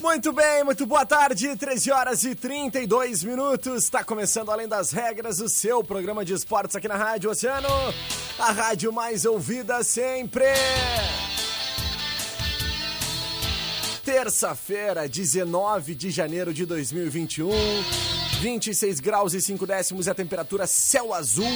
Muito 0.00 0.32
bem, 0.32 0.64
muito 0.64 0.86
boa 0.86 1.04
tarde, 1.04 1.54
13 1.54 1.90
horas 1.90 2.24
e 2.24 2.34
32 2.34 3.22
minutos. 3.22 3.84
Está 3.84 4.02
começando 4.02 4.50
Além 4.50 4.66
das 4.66 4.90
Regras, 4.90 5.38
o 5.38 5.48
seu 5.48 5.84
programa 5.84 6.24
de 6.24 6.32
esportes 6.32 6.74
aqui 6.74 6.88
na 6.88 6.96
Rádio 6.96 7.30
Oceano, 7.30 7.68
a 8.38 8.50
rádio 8.50 8.92
mais 8.92 9.24
ouvida 9.24 9.82
sempre. 9.84 10.46
Terça-feira, 14.20 15.08
19 15.08 15.94
de 15.94 16.10
janeiro 16.10 16.52
de 16.52 16.66
2021. 16.66 17.50
26 18.40 18.98
graus 18.98 19.32
e 19.32 19.40
5 19.40 19.64
décimos 19.64 20.08
e 20.08 20.10
a 20.10 20.14
temperatura 20.14 20.66
céu 20.66 21.14
azul, 21.14 21.46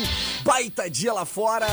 baita 0.45 0.89
dia 0.89 1.13
lá 1.13 1.25
fora. 1.25 1.67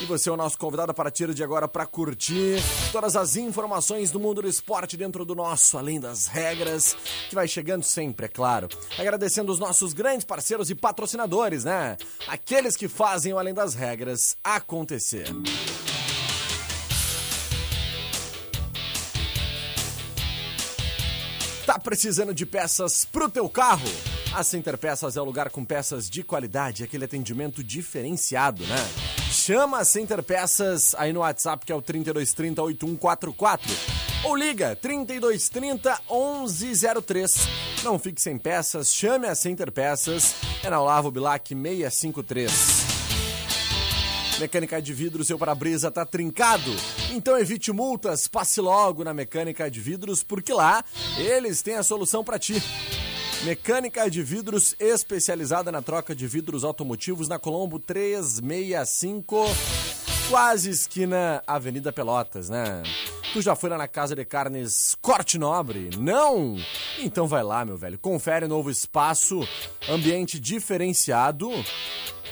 E 0.00 0.06
você 0.06 0.30
é 0.30 0.32
o 0.32 0.36
nosso 0.36 0.56
convidado 0.56 0.90
a 0.90 0.94
partir 0.94 1.34
de 1.34 1.44
agora 1.44 1.68
para 1.68 1.84
curtir 1.84 2.56
todas 2.90 3.16
as 3.16 3.36
informações 3.36 4.10
do 4.10 4.18
mundo 4.18 4.40
do 4.40 4.48
esporte 4.48 4.96
dentro 4.96 5.26
do 5.26 5.34
nosso 5.34 5.76
Além 5.76 6.00
das 6.00 6.26
Regras, 6.26 6.96
que 7.28 7.34
vai 7.34 7.46
chegando 7.46 7.82
sempre, 7.82 8.24
é 8.24 8.28
claro. 8.28 8.66
Agradecendo 8.98 9.52
os 9.52 9.58
nossos 9.58 9.92
grandes 9.92 10.24
parceiros 10.24 10.70
e 10.70 10.74
patrocinadores, 10.74 11.64
né? 11.64 11.98
Aqueles 12.26 12.78
que 12.78 12.88
fazem 12.88 13.34
o 13.34 13.38
Além 13.38 13.52
das 13.52 13.74
Regras 13.74 14.38
acontecer. 14.42 15.26
Precisando 21.84 22.34
de 22.34 22.46
peças 22.46 23.04
pro 23.04 23.28
teu 23.28 23.48
carro? 23.48 23.86
A 24.34 24.42
Center 24.42 24.76
Peças 24.76 25.16
é 25.16 25.20
o 25.20 25.24
lugar 25.24 25.50
com 25.50 25.64
peças 25.64 26.08
de 26.10 26.24
qualidade, 26.24 26.82
aquele 26.82 27.04
atendimento 27.04 27.62
diferenciado, 27.62 28.64
né? 28.64 28.88
Chama 29.30 29.78
a 29.78 29.84
Center 29.84 30.22
Peças 30.22 30.94
aí 30.96 31.12
no 31.12 31.20
WhatsApp 31.20 31.64
que 31.64 31.70
é 31.70 31.74
o 31.74 31.82
3230 31.82 32.62
8144 32.62 33.70
ou 34.24 34.34
liga 34.34 34.74
3230 34.74 36.00
1103. 36.10 37.48
Não 37.84 37.98
fique 37.98 38.20
sem 38.20 38.38
peças, 38.38 38.92
chame 38.92 39.28
a 39.28 39.34
Center 39.34 39.70
Peças. 39.70 40.34
É 40.62 40.70
na 40.70 40.80
Olavo 40.80 41.10
Bilac 41.10 41.54
653. 41.54 42.93
Mecânica 44.38 44.82
de 44.82 44.92
vidro, 44.92 45.24
seu 45.24 45.38
para-brisa 45.38 45.92
tá 45.92 46.04
trincado? 46.04 46.70
Então 47.12 47.38
evite 47.38 47.70
multas, 47.70 48.26
passe 48.26 48.60
logo 48.60 49.04
na 49.04 49.14
Mecânica 49.14 49.70
de 49.70 49.80
Vidros, 49.80 50.24
porque 50.24 50.52
lá 50.52 50.84
eles 51.16 51.62
têm 51.62 51.76
a 51.76 51.84
solução 51.84 52.24
para 52.24 52.38
ti. 52.38 52.60
Mecânica 53.44 54.10
de 54.10 54.22
vidros 54.22 54.74
especializada 54.80 55.70
na 55.70 55.82
troca 55.82 56.16
de 56.16 56.26
vidros 56.26 56.64
automotivos 56.64 57.28
na 57.28 57.38
Colombo 57.38 57.78
365, 57.78 59.44
quase 60.28 60.70
esquina 60.70 61.42
Avenida 61.46 61.92
Pelotas, 61.92 62.48
né? 62.48 62.82
Tu 63.32 63.42
já 63.42 63.54
foi 63.54 63.70
lá 63.70 63.78
na 63.78 63.88
Casa 63.88 64.16
de 64.16 64.24
Carnes 64.24 64.96
Corte 65.00 65.38
Nobre? 65.38 65.90
Não? 65.98 66.56
Então 66.98 67.28
vai 67.28 67.42
lá, 67.42 67.64
meu 67.64 67.76
velho. 67.76 67.98
Confere 67.98 68.46
novo 68.48 68.70
espaço, 68.70 69.46
ambiente 69.88 70.40
diferenciado 70.40 71.50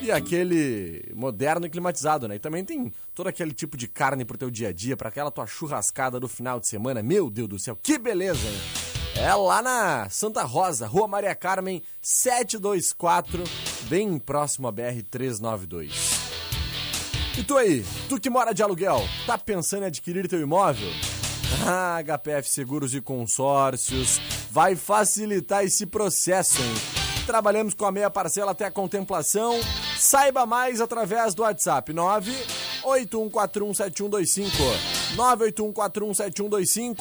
e 0.00 0.10
aquele 0.10 1.12
moderno 1.14 1.66
e 1.66 1.70
climatizado, 1.70 2.26
né? 2.26 2.36
E 2.36 2.38
também 2.38 2.64
tem 2.64 2.92
todo 3.14 3.28
aquele 3.28 3.52
tipo 3.52 3.76
de 3.76 3.86
carne 3.86 4.24
pro 4.24 4.38
teu 4.38 4.50
dia 4.50 4.68
a 4.68 4.72
dia, 4.72 4.96
para 4.96 5.08
aquela 5.08 5.30
tua 5.30 5.46
churrascada 5.46 6.18
do 6.18 6.28
final 6.28 6.58
de 6.58 6.68
semana. 6.68 7.02
Meu 7.02 7.30
Deus 7.30 7.48
do 7.48 7.58
céu, 7.58 7.76
que 7.80 7.98
beleza, 7.98 8.46
hein? 8.46 8.82
É 9.14 9.34
lá 9.34 9.60
na 9.60 10.08
Santa 10.08 10.42
Rosa, 10.42 10.86
Rua 10.86 11.06
Maria 11.06 11.34
Carmen, 11.34 11.82
724, 12.00 13.44
bem 13.88 14.18
próximo 14.18 14.66
à 14.66 14.72
BR 14.72 15.02
392. 15.10 16.12
E 17.38 17.42
tu 17.42 17.56
aí, 17.56 17.84
tu 18.08 18.20
que 18.20 18.30
mora 18.30 18.52
de 18.52 18.62
aluguel, 18.62 19.00
tá 19.26 19.36
pensando 19.36 19.82
em 19.82 19.86
adquirir 19.86 20.28
teu 20.28 20.40
imóvel? 20.40 20.88
Ah, 21.66 22.02
HPF 22.02 22.48
Seguros 22.48 22.94
e 22.94 23.00
Consórcios 23.00 24.18
vai 24.50 24.74
facilitar 24.74 25.64
esse 25.64 25.86
processo, 25.86 26.60
hein? 26.60 26.91
Trabalhamos 27.26 27.74
com 27.74 27.84
a 27.86 27.92
meia 27.92 28.10
parcela 28.10 28.50
até 28.50 28.64
a 28.64 28.70
contemplação. 28.70 29.60
Saiba 29.96 30.44
mais 30.44 30.80
através 30.80 31.34
do 31.34 31.42
WhatsApp 31.42 31.92
981417125. 31.92 34.50
981417125. 35.16 36.96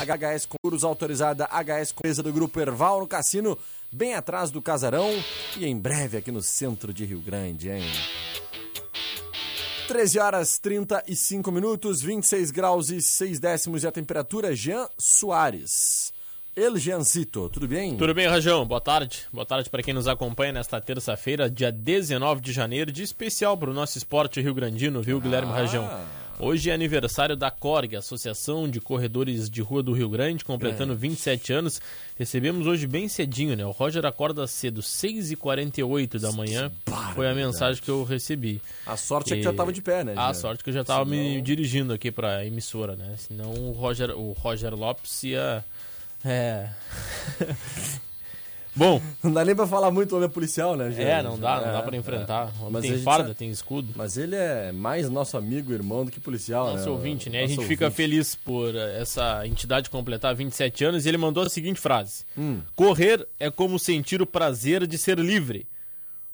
HHS 0.00 0.42
Seguros 0.42 0.84
autorizada 0.84 1.46
HS 1.46 1.92
Coisa 1.92 2.22
do 2.22 2.30
Grupo 2.32 2.60
Erval 2.60 3.00
no 3.00 3.06
Cassino, 3.06 3.56
bem 3.90 4.14
atrás 4.14 4.50
do 4.50 4.60
Casarão 4.60 5.08
e 5.56 5.64
em 5.64 5.78
breve 5.78 6.18
aqui 6.18 6.30
no 6.30 6.42
centro 6.42 6.92
de 6.92 7.06
Rio 7.06 7.20
Grande, 7.20 7.70
hein? 7.70 7.82
13 9.88 10.18
horas 10.18 10.58
35 10.58 11.50
minutos, 11.50 12.02
26 12.02 12.50
graus 12.50 12.90
e 12.90 13.00
6 13.00 13.40
décimos 13.40 13.84
e 13.84 13.86
a 13.86 13.92
temperatura 13.92 14.54
Jean 14.54 14.86
Soares. 14.98 16.12
El 16.54 16.76
Jeancito, 16.76 17.48
tudo 17.48 17.66
bem? 17.66 17.96
Tudo 17.96 18.12
bem, 18.12 18.28
Rajão. 18.28 18.66
Boa 18.66 18.78
tarde. 18.80 19.20
Boa 19.32 19.46
tarde 19.46 19.70
para 19.70 19.82
quem 19.82 19.94
nos 19.94 20.06
acompanha 20.06 20.52
nesta 20.52 20.78
terça-feira, 20.82 21.48
dia 21.48 21.72
19 21.72 22.42
de 22.42 22.52
janeiro, 22.52 22.92
de 22.92 23.02
especial 23.02 23.56
para 23.56 23.70
o 23.70 23.72
nosso 23.72 23.96
esporte 23.96 24.38
rio-grandino, 24.38 25.00
viu, 25.00 25.18
Guilherme 25.18 25.50
ah. 25.50 25.54
Rajão? 25.54 25.88
Hoje 26.38 26.68
é 26.68 26.74
aniversário 26.74 27.36
da 27.36 27.50
CORG, 27.50 27.96
Associação 27.96 28.68
de 28.68 28.82
Corredores 28.82 29.48
de 29.48 29.62
Rua 29.62 29.82
do 29.82 29.92
Rio 29.92 30.10
Grande, 30.10 30.44
completando 30.44 30.92
é. 30.92 30.96
27 30.96 31.54
anos. 31.54 31.80
Recebemos 32.18 32.66
hoje 32.66 32.86
bem 32.86 33.08
cedinho, 33.08 33.56
né? 33.56 33.64
O 33.64 33.70
Roger 33.70 34.04
acorda 34.04 34.46
cedo, 34.46 34.82
6h48 34.82 36.18
da 36.18 36.32
manhã. 36.32 36.70
Foi 37.14 37.30
a 37.30 37.34
mensagem 37.34 37.82
que 37.82 37.90
eu 37.90 38.04
recebi. 38.04 38.60
A 38.84 38.96
sorte 38.98 39.30
e... 39.30 39.34
é 39.34 39.36
que 39.36 39.42
já 39.42 39.52
estava 39.52 39.72
de 39.72 39.80
pé, 39.80 40.04
né? 40.04 40.14
A 40.16 40.34
sorte 40.34 40.62
que 40.62 40.68
eu 40.68 40.74
já 40.74 40.82
estava 40.82 41.08
Senão... 41.08 41.16
me 41.16 41.40
dirigindo 41.40 41.94
aqui 41.94 42.10
para 42.10 42.38
a 42.38 42.46
emissora, 42.46 42.94
né? 42.94 43.14
Senão 43.16 43.52
o 43.52 43.72
Roger, 43.72 44.10
o 44.10 44.32
Roger 44.32 44.74
Lopes 44.74 45.22
ia 45.22 45.64
é. 46.24 46.68
Bom. 48.74 49.02
Não 49.22 49.30
dá 49.32 49.44
nem 49.44 49.54
pra 49.54 49.66
falar 49.66 49.90
muito, 49.90 50.12
o 50.12 50.16
homem 50.16 50.28
é 50.28 50.32
policial, 50.32 50.76
né, 50.76 50.90
Gê? 50.90 51.02
É, 51.02 51.22
não 51.22 51.38
dá, 51.38 51.60
não 51.60 51.68
é, 51.68 51.72
dá 51.72 51.82
pra 51.82 51.96
enfrentar. 51.96 52.48
É. 52.48 52.70
Mas 52.70 52.82
tem 52.82 52.98
farda, 53.02 53.24
sabe... 53.24 53.34
tem 53.34 53.50
escudo. 53.50 53.92
Mas 53.94 54.16
ele 54.16 54.34
é 54.34 54.72
mais 54.72 55.10
nosso 55.10 55.36
amigo, 55.36 55.72
irmão, 55.72 56.06
do 56.06 56.10
que 56.10 56.18
policial, 56.18 56.72
nosso 56.72 56.86
né? 56.86 56.90
ouvinte, 56.90 57.28
né? 57.28 57.42
Nosso 57.42 57.44
a 57.44 57.48
gente 57.48 57.58
ouvinte. 57.58 57.76
fica 57.76 57.90
feliz 57.90 58.34
por 58.34 58.74
essa 58.74 59.46
entidade 59.46 59.90
completar 59.90 60.34
27 60.34 60.84
anos 60.86 61.04
e 61.04 61.08
ele 61.08 61.18
mandou 61.18 61.42
a 61.42 61.50
seguinte 61.50 61.78
frase: 61.78 62.24
hum. 62.36 62.60
Correr 62.74 63.26
é 63.38 63.50
como 63.50 63.78
sentir 63.78 64.22
o 64.22 64.26
prazer 64.26 64.86
de 64.86 64.96
ser 64.96 65.18
livre. 65.18 65.66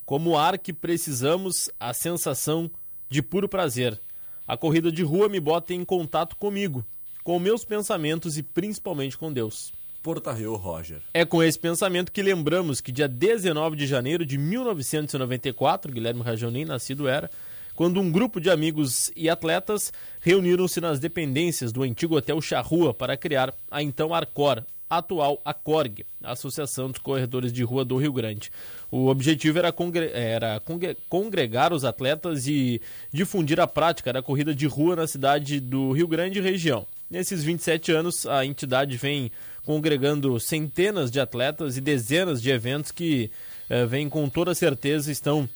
Como 0.06 0.30
o 0.30 0.38
ar 0.38 0.56
que 0.58 0.72
precisamos, 0.72 1.68
a 1.78 1.92
sensação 1.92 2.70
de 3.10 3.20
puro 3.20 3.48
prazer. 3.48 4.00
A 4.46 4.56
corrida 4.56 4.90
de 4.90 5.02
rua 5.02 5.28
me 5.28 5.40
bota 5.40 5.74
em 5.74 5.84
contato 5.84 6.36
comigo, 6.36 6.86
com 7.22 7.38
meus 7.38 7.64
pensamentos 7.64 8.38
e 8.38 8.42
principalmente 8.42 9.18
com 9.18 9.30
Deus. 9.30 9.72
Porta 10.08 10.32
Rio 10.32 10.54
Roger. 10.54 11.02
É 11.12 11.22
com 11.22 11.42
esse 11.42 11.58
pensamento 11.58 12.10
que 12.10 12.22
lembramos 12.22 12.80
que 12.80 12.90
dia 12.90 13.06
19 13.06 13.76
de 13.76 13.86
janeiro 13.86 14.24
de 14.24 14.38
1994, 14.38 15.92
Guilherme 15.92 16.22
Rajão 16.22 16.50
nem 16.50 16.64
nascido 16.64 17.06
era, 17.06 17.30
quando 17.74 18.00
um 18.00 18.10
grupo 18.10 18.40
de 18.40 18.48
amigos 18.48 19.12
e 19.14 19.28
atletas 19.28 19.92
reuniram-se 20.18 20.80
nas 20.80 20.98
dependências 20.98 21.72
do 21.72 21.82
antigo 21.82 22.16
Hotel 22.16 22.40
Charrua 22.40 22.94
para 22.94 23.18
criar 23.18 23.52
a 23.70 23.82
então 23.82 24.14
Arcor, 24.14 24.64
atual 24.88 25.40
ACORG, 25.44 26.04
Associação 26.22 26.90
dos 26.90 27.00
Corredores 27.00 27.52
de 27.52 27.62
Rua 27.62 27.84
do 27.84 27.96
Rio 27.96 28.12
Grande. 28.12 28.50
O 28.90 29.08
objetivo 29.08 29.58
era, 29.58 29.72
congre 29.72 30.10
era 30.12 30.60
congregar 31.08 31.72
os 31.72 31.84
atletas 31.84 32.46
e 32.46 32.80
difundir 33.12 33.60
a 33.60 33.66
prática 33.66 34.12
da 34.12 34.22
corrida 34.22 34.54
de 34.54 34.66
rua 34.66 34.96
na 34.96 35.06
cidade 35.06 35.60
do 35.60 35.92
Rio 35.92 36.08
Grande 36.08 36.38
e 36.38 36.42
região. 36.42 36.86
Nesses 37.10 37.42
27 37.42 37.92
anos, 37.92 38.26
a 38.26 38.44
entidade 38.44 38.96
vem 38.96 39.30
congregando 39.64 40.38
centenas 40.40 41.10
de 41.10 41.20
atletas 41.20 41.76
e 41.76 41.80
dezenas 41.80 42.40
de 42.40 42.50
eventos 42.50 42.90
que 42.90 43.30
eh, 43.68 43.84
vem 43.84 44.08
com 44.08 44.28
toda 44.28 44.54
certeza 44.54 45.12
estão 45.12 45.48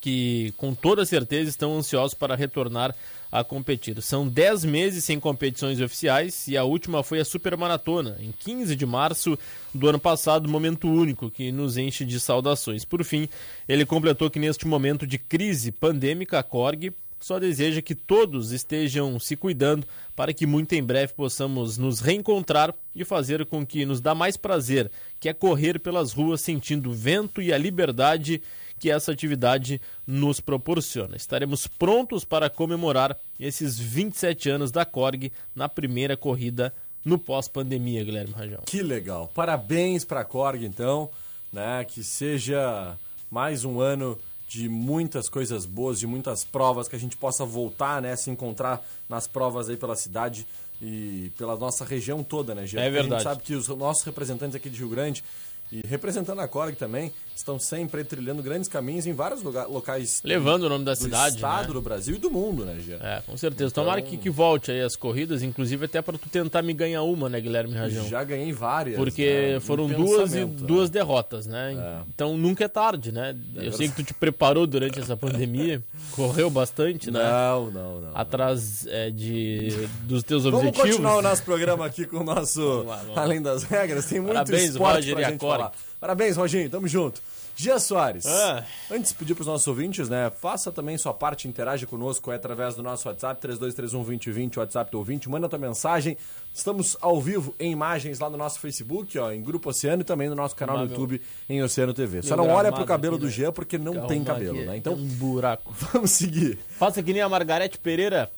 que 0.00 0.52
com 0.56 0.74
toda 0.74 1.04
certeza 1.04 1.50
estão 1.50 1.76
ansiosos 1.76 2.14
para 2.14 2.34
retornar 2.34 2.94
a 3.30 3.44
competir. 3.44 4.00
São 4.00 4.26
10 4.26 4.64
meses 4.64 5.04
sem 5.04 5.20
competições 5.20 5.80
oficiais 5.80 6.48
e 6.48 6.56
a 6.56 6.64
última 6.64 7.02
foi 7.02 7.20
a 7.20 7.24
Supermaratona, 7.24 8.16
em 8.20 8.32
15 8.32 8.74
de 8.74 8.86
março 8.86 9.38
do 9.74 9.88
ano 9.88 9.98
passado, 9.98 10.48
momento 10.48 10.88
único 10.88 11.30
que 11.30 11.52
nos 11.52 11.76
enche 11.76 12.04
de 12.04 12.18
saudações. 12.18 12.84
Por 12.84 13.04
fim, 13.04 13.28
ele 13.68 13.84
completou 13.84 14.30
que 14.30 14.38
neste 14.38 14.66
momento 14.66 15.06
de 15.06 15.18
crise 15.18 15.70
pandêmica, 15.70 16.38
a 16.38 16.42
Korg 16.42 16.92
só 17.20 17.38
deseja 17.38 17.82
que 17.82 17.94
todos 17.94 18.52
estejam 18.52 19.18
se 19.18 19.36
cuidando 19.36 19.86
para 20.14 20.32
que 20.32 20.46
muito 20.46 20.74
em 20.74 20.82
breve 20.82 21.12
possamos 21.14 21.76
nos 21.76 22.00
reencontrar 22.00 22.74
e 22.94 23.04
fazer 23.04 23.44
com 23.46 23.66
que 23.66 23.84
nos 23.84 24.00
dá 24.00 24.14
mais 24.14 24.36
prazer, 24.36 24.90
que 25.18 25.28
é 25.28 25.32
correr 25.32 25.80
pelas 25.80 26.12
ruas 26.12 26.40
sentindo 26.40 26.90
o 26.90 26.94
vento 26.94 27.42
e 27.42 27.52
a 27.52 27.58
liberdade 27.58 28.40
que 28.78 28.90
essa 28.90 29.12
atividade 29.12 29.80
nos 30.06 30.40
proporciona. 30.40 31.16
Estaremos 31.16 31.66
prontos 31.66 32.24
para 32.24 32.48
comemorar 32.48 33.18
esses 33.38 33.78
27 33.78 34.48
anos 34.50 34.70
da 34.70 34.84
Korg 34.84 35.32
na 35.54 35.68
primeira 35.68 36.16
corrida 36.16 36.72
no 37.04 37.18
pós-pandemia, 37.18 38.04
Guilherme 38.04 38.32
Rajão. 38.32 38.62
Que 38.66 38.82
legal. 38.82 39.30
Parabéns 39.34 40.04
para 40.04 40.20
a 40.20 40.24
Korg, 40.24 40.64
então, 40.64 41.10
né? 41.52 41.84
Que 41.84 42.02
seja 42.02 42.96
mais 43.30 43.64
um 43.64 43.80
ano 43.80 44.18
de 44.48 44.68
muitas 44.68 45.28
coisas 45.28 45.66
boas, 45.66 45.98
de 45.98 46.06
muitas 46.06 46.42
provas, 46.42 46.88
que 46.88 46.96
a 46.96 46.98
gente 46.98 47.16
possa 47.16 47.44
voltar, 47.44 48.00
né, 48.00 48.16
se 48.16 48.30
encontrar 48.30 48.82
nas 49.06 49.26
provas 49.26 49.68
aí 49.68 49.76
pela 49.76 49.94
cidade 49.94 50.46
e 50.80 51.30
pela 51.36 51.54
nossa 51.54 51.84
região 51.84 52.24
toda, 52.24 52.54
né, 52.54 52.66
Jean? 52.66 52.80
É 52.80 52.90
verdade. 52.90 53.14
A 53.14 53.18
gente 53.18 53.24
sabe 53.24 53.42
que 53.42 53.54
os 53.54 53.68
nossos 53.68 54.04
representantes 54.04 54.56
aqui 54.56 54.70
de 54.70 54.78
Rio 54.78 54.88
Grande 54.88 55.22
e 55.70 55.86
representando 55.86 56.40
a 56.40 56.48
Corg 56.48 56.74
também, 56.76 57.12
estão 57.38 57.58
sempre 57.58 58.04
trilhando 58.04 58.42
grandes 58.42 58.68
caminhos 58.68 59.06
em 59.06 59.12
vários 59.12 59.42
locais. 59.42 60.20
Levando 60.24 60.64
o 60.64 60.68
nome 60.68 60.84
da 60.84 60.92
do 60.92 60.98
cidade. 60.98 61.32
Do 61.32 61.36
estado, 61.36 61.68
né? 61.68 61.74
do 61.74 61.82
Brasil 61.82 62.16
e 62.16 62.18
do 62.18 62.30
mundo, 62.30 62.64
né, 62.64 62.76
Gia? 62.84 62.96
É, 62.96 63.22
com 63.24 63.36
certeza. 63.36 63.70
Então... 63.70 63.84
Tomara 63.84 64.02
que, 64.02 64.16
que 64.16 64.28
volte 64.28 64.70
aí 64.70 64.82
as 64.82 64.96
corridas, 64.96 65.42
inclusive 65.42 65.84
até 65.84 66.02
para 66.02 66.18
tu 66.18 66.28
tentar 66.28 66.62
me 66.62 66.72
ganhar 66.72 67.02
uma, 67.02 67.28
né, 67.28 67.40
Guilherme 67.40 67.74
Rajão? 67.74 68.08
Já 68.08 68.24
ganhei 68.24 68.52
várias. 68.52 68.96
Porque 68.96 69.52
né? 69.54 69.60
foram 69.60 69.88
duas 69.88 70.34
e 70.34 70.44
duas 70.44 70.90
derrotas, 70.90 71.46
né? 71.46 71.74
É. 71.78 72.02
Então 72.14 72.36
nunca 72.36 72.64
é 72.64 72.68
tarde, 72.68 73.12
né? 73.12 73.36
É 73.56 73.66
Eu 73.66 73.72
sei 73.72 73.88
que 73.88 73.96
tu 73.96 74.02
te 74.02 74.14
preparou 74.14 74.66
durante 74.66 74.98
essa 74.98 75.16
pandemia, 75.16 75.82
correu 76.12 76.50
bastante, 76.50 77.10
né? 77.10 77.22
Não, 77.22 77.70
não, 77.70 78.00
não. 78.00 78.16
Atrás 78.16 78.86
é, 78.86 79.10
de, 79.10 79.88
dos 80.02 80.22
teus 80.22 80.42
vamos 80.42 80.58
objetivos. 80.58 80.82
Vamos 80.82 80.96
continuar 80.96 81.16
o 81.18 81.22
nosso 81.22 81.42
programa 81.44 81.86
aqui 81.86 82.04
com 82.04 82.18
o 82.18 82.24
nosso 82.24 82.82
lá. 82.82 83.04
Além 83.14 83.40
das 83.40 83.62
Regras. 83.62 84.06
Tem 84.06 84.20
muito 84.20 84.34
Parabéns, 84.34 84.70
esporte 84.70 84.94
Roger 84.96 85.14
pra 85.14 85.30
gente 85.30 85.40
falar. 85.40 85.72
Parabéns, 86.00 86.36
Roginho. 86.36 86.70
Tamo 86.70 86.86
junto. 86.86 87.20
Gia 87.60 87.76
Soares, 87.80 88.24
ah. 88.24 88.64
antes 88.88 89.10
de 89.10 89.16
pedir 89.16 89.34
para 89.34 89.40
os 89.40 89.48
nossos 89.48 89.66
ouvintes, 89.66 90.08
né, 90.08 90.30
faça 90.30 90.70
também 90.70 90.96
sua 90.96 91.12
parte, 91.12 91.48
interage 91.48 91.88
conosco 91.88 92.30
é 92.30 92.36
através 92.36 92.76
do 92.76 92.84
nosso 92.84 93.08
WhatsApp, 93.08 93.44
3231-2020, 93.48 94.58
WhatsApp 94.58 94.92
do 94.92 94.98
ouvinte, 94.98 95.28
manda 95.28 95.48
tua 95.48 95.58
mensagem. 95.58 96.16
Estamos 96.54 96.96
ao 97.00 97.20
vivo 97.20 97.52
em 97.58 97.72
imagens 97.72 98.20
lá 98.20 98.30
no 98.30 98.36
nosso 98.36 98.60
Facebook, 98.60 99.18
ó, 99.18 99.32
em 99.32 99.42
Grupo 99.42 99.70
Oceano 99.70 100.02
e 100.02 100.04
também 100.04 100.28
no 100.28 100.36
nosso 100.36 100.54
canal 100.54 100.78
no 100.78 100.84
YouTube 100.84 101.20
em 101.48 101.60
Oceano 101.60 101.92
TV. 101.92 102.22
Só 102.22 102.36
não 102.36 102.48
olha 102.48 102.70
pro 102.70 102.84
cabelo 102.84 103.16
aqui, 103.16 103.22
do 103.22 103.26
né? 103.26 103.32
Jean 103.32 103.50
porque 103.52 103.76
não 103.76 103.92
Calma 103.92 104.08
tem 104.08 104.22
cabelo, 104.22 104.64
né? 104.64 104.76
Então, 104.76 104.92
um 104.92 105.08
buraco. 105.08 105.74
Vamos 105.92 106.12
seguir. 106.12 106.60
Faça 106.78 107.02
que 107.02 107.12
nem 107.12 107.22
a 107.22 107.28
Margarete 107.28 107.76
Pereira. 107.76 108.30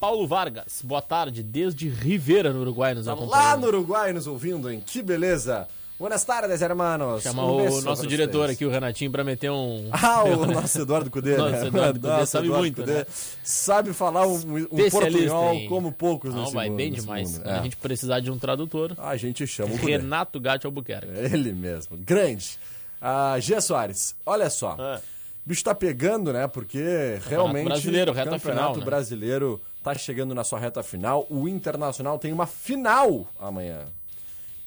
Paulo 0.00 0.26
Vargas, 0.26 0.80
boa 0.82 1.02
tarde, 1.02 1.44
desde 1.44 1.88
Rivera, 1.88 2.52
no 2.52 2.62
Uruguai, 2.62 2.94
nos 2.94 3.06
acompanhando. 3.06 3.30
Lá 3.30 3.56
no 3.56 3.66
Uruguai, 3.68 4.12
nos 4.12 4.26
ouvindo, 4.26 4.68
hein? 4.68 4.82
Que 4.84 5.02
beleza! 5.02 5.68
Buenas 6.00 6.24
tardes, 6.24 6.62
hermanos. 6.62 7.22
Chama 7.22 7.44
um 7.44 7.68
o 7.68 7.80
nosso 7.82 8.06
diretor 8.06 8.48
aqui, 8.48 8.64
o 8.64 8.70
Renatinho, 8.70 9.10
para 9.10 9.22
meter 9.22 9.50
um. 9.50 9.90
Ah, 9.92 10.24
o 10.24 10.46
nosso 10.50 10.80
Eduardo 10.80 11.10
Cudê. 11.10 11.36
Nosso 11.36 11.52
né? 11.52 11.66
Eduardo 11.66 12.00
Cudê 12.00 12.26
sabe 12.26 12.46
Eduardo 12.46 12.64
muito, 12.64 12.80
Cudê. 12.80 12.94
né? 12.94 13.06
Sabe 13.44 13.92
falar 13.92 14.26
um, 14.26 14.32
um 14.32 14.90
portunhol 14.90 15.52
em... 15.52 15.68
como 15.68 15.92
poucos 15.92 16.34
Não, 16.34 16.50
vai 16.52 16.70
mundo, 16.70 16.78
bem 16.78 16.90
demais. 16.90 17.38
É. 17.44 17.52
A 17.52 17.62
gente 17.62 17.76
precisar 17.76 18.20
de 18.20 18.30
um 18.30 18.38
tradutor. 18.38 18.94
A 18.96 19.14
gente 19.18 19.46
chama 19.46 19.74
o 19.74 19.76
Renato 19.76 20.40
Gatti 20.40 20.64
Albuquerque. 20.64 21.06
Ele 21.06 21.52
mesmo. 21.52 21.98
Grande. 21.98 22.58
Ah, 22.98 23.36
Gia 23.38 23.60
Soares, 23.60 24.16
olha 24.24 24.48
só. 24.48 24.76
É. 24.80 24.96
O 25.44 25.48
bicho 25.50 25.62
tá 25.62 25.74
pegando, 25.74 26.32
né? 26.32 26.48
Porque 26.48 27.18
realmente. 27.28 27.66
Brasileiro, 27.66 28.12
reta 28.12 28.30
campeonato 28.30 28.62
final. 28.62 28.76
Né? 28.76 28.84
brasileiro 28.86 29.60
tá 29.84 29.94
chegando 29.94 30.34
na 30.34 30.44
sua 30.44 30.58
reta 30.58 30.82
final. 30.82 31.26
O 31.28 31.46
Internacional 31.46 32.18
tem 32.18 32.32
uma 32.32 32.46
final 32.46 33.30
amanhã. 33.38 33.80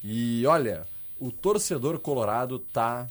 E 0.04 0.46
olha, 0.46 0.86
o 1.20 1.32
torcedor 1.32 2.00
colorado 2.00 2.60
tá 2.60 3.08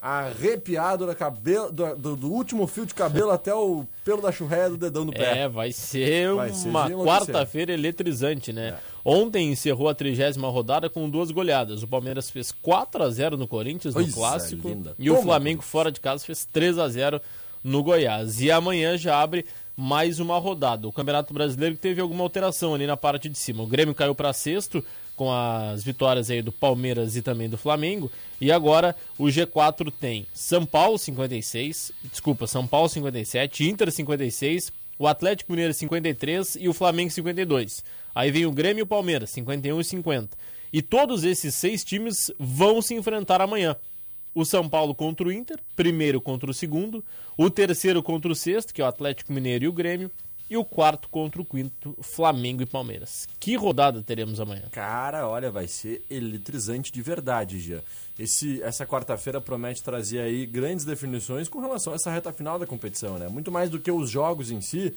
arrepiado 0.00 1.06
da 1.06 1.14
cabelo, 1.14 1.72
do, 1.72 2.14
do, 2.14 2.30
último 2.30 2.66
fio 2.66 2.84
de 2.84 2.92
cabelo 2.92 3.30
até 3.30 3.54
o 3.54 3.86
pelo 4.04 4.20
da 4.20 4.30
churreia 4.30 4.68
do 4.68 4.76
dedão 4.76 5.06
do 5.06 5.12
pé. 5.12 5.38
É, 5.38 5.48
vai 5.48 5.72
ser 5.72 6.34
vai 6.34 6.50
uma 6.50 6.90
quarta-feira 6.90 7.72
eletrizante, 7.72 8.52
né? 8.52 8.68
É. 8.68 8.78
Ontem 9.02 9.50
encerrou 9.50 9.88
a 9.88 9.94
trigésima 9.94 10.46
rodada 10.50 10.90
com 10.90 11.08
duas 11.08 11.30
goleadas. 11.30 11.82
O 11.82 11.88
Palmeiras 11.88 12.28
fez 12.28 12.52
4 12.52 13.02
a 13.02 13.08
0 13.08 13.38
no 13.38 13.48
Corinthians, 13.48 13.94
no 13.94 14.12
Clássico. 14.12 14.68
Linda. 14.68 14.94
E 14.98 15.06
Toma, 15.06 15.20
o 15.20 15.22
Flamengo, 15.22 15.62
fora 15.62 15.90
de 15.90 16.00
casa, 16.00 16.22
fez 16.22 16.44
3 16.44 16.78
a 16.78 16.86
0 16.86 17.18
no 17.62 17.82
Goiás. 17.82 18.42
E 18.42 18.50
amanhã 18.50 18.98
já 18.98 19.18
abre 19.18 19.46
mais 19.74 20.20
uma 20.20 20.38
rodada. 20.38 20.86
O 20.86 20.92
Campeonato 20.92 21.32
Brasileiro 21.32 21.76
teve 21.76 22.02
alguma 22.02 22.22
alteração 22.22 22.74
ali 22.74 22.86
na 22.86 22.96
parte 22.96 23.26
de 23.26 23.38
cima. 23.38 23.62
O 23.62 23.66
Grêmio 23.66 23.94
caiu 23.94 24.14
para 24.14 24.34
sexto, 24.34 24.84
com 25.16 25.32
as 25.32 25.82
vitórias 25.82 26.30
aí 26.30 26.42
do 26.42 26.52
Palmeiras 26.52 27.16
e 27.16 27.22
também 27.22 27.48
do 27.48 27.56
Flamengo. 27.58 28.10
E 28.40 28.50
agora 28.50 28.94
o 29.18 29.24
G4 29.24 29.92
tem 29.92 30.26
São 30.32 30.66
Paulo 30.66 30.98
56, 30.98 31.92
desculpa, 32.10 32.46
São 32.46 32.66
Paulo 32.66 32.88
57, 32.88 33.68
Inter 33.68 33.90
56, 33.90 34.72
o 34.98 35.06
Atlético 35.06 35.52
Mineiro 35.52 35.74
53 35.74 36.56
e 36.60 36.68
o 36.68 36.74
Flamengo 36.74 37.10
52. 37.10 37.84
Aí 38.14 38.30
vem 38.30 38.46
o 38.46 38.52
Grêmio 38.52 38.82
e 38.82 38.84
o 38.84 38.86
Palmeiras 38.86 39.30
51 39.30 39.80
e 39.80 39.84
50. 39.84 40.36
E 40.72 40.82
todos 40.82 41.24
esses 41.24 41.54
seis 41.54 41.84
times 41.84 42.30
vão 42.38 42.82
se 42.82 42.94
enfrentar 42.94 43.40
amanhã. 43.40 43.76
O 44.34 44.44
São 44.44 44.68
Paulo 44.68 44.94
contra 44.94 45.28
o 45.28 45.32
Inter, 45.32 45.58
primeiro 45.76 46.20
contra 46.20 46.50
o 46.50 46.54
segundo, 46.54 47.04
o 47.36 47.48
terceiro 47.48 48.02
contra 48.02 48.30
o 48.32 48.34
sexto, 48.34 48.74
que 48.74 48.82
é 48.82 48.84
o 48.84 48.88
Atlético 48.88 49.32
Mineiro 49.32 49.64
e 49.64 49.68
o 49.68 49.72
Grêmio, 49.72 50.10
e 50.54 50.56
o 50.56 50.64
quarto 50.64 51.08
contra 51.08 51.42
o 51.42 51.44
quinto, 51.44 51.96
Flamengo 52.00 52.62
e 52.62 52.66
Palmeiras. 52.66 53.26
Que 53.40 53.56
rodada 53.56 54.00
teremos 54.04 54.38
amanhã? 54.38 54.62
Cara, 54.70 55.28
olha, 55.28 55.50
vai 55.50 55.66
ser 55.66 56.04
eletrizante 56.08 56.92
de 56.92 57.02
verdade, 57.02 57.58
já. 57.58 57.80
Esse, 58.16 58.62
essa 58.62 58.86
quarta-feira 58.86 59.40
promete 59.40 59.82
trazer 59.82 60.20
aí 60.20 60.46
grandes 60.46 60.84
definições 60.84 61.48
com 61.48 61.58
relação 61.58 61.92
a 61.92 61.96
essa 61.96 62.08
reta 62.08 62.32
final 62.32 62.56
da 62.56 62.66
competição, 62.66 63.18
né? 63.18 63.26
Muito 63.26 63.50
mais 63.50 63.68
do 63.68 63.80
que 63.80 63.90
os 63.90 64.08
jogos 64.08 64.52
em 64.52 64.60
si, 64.60 64.94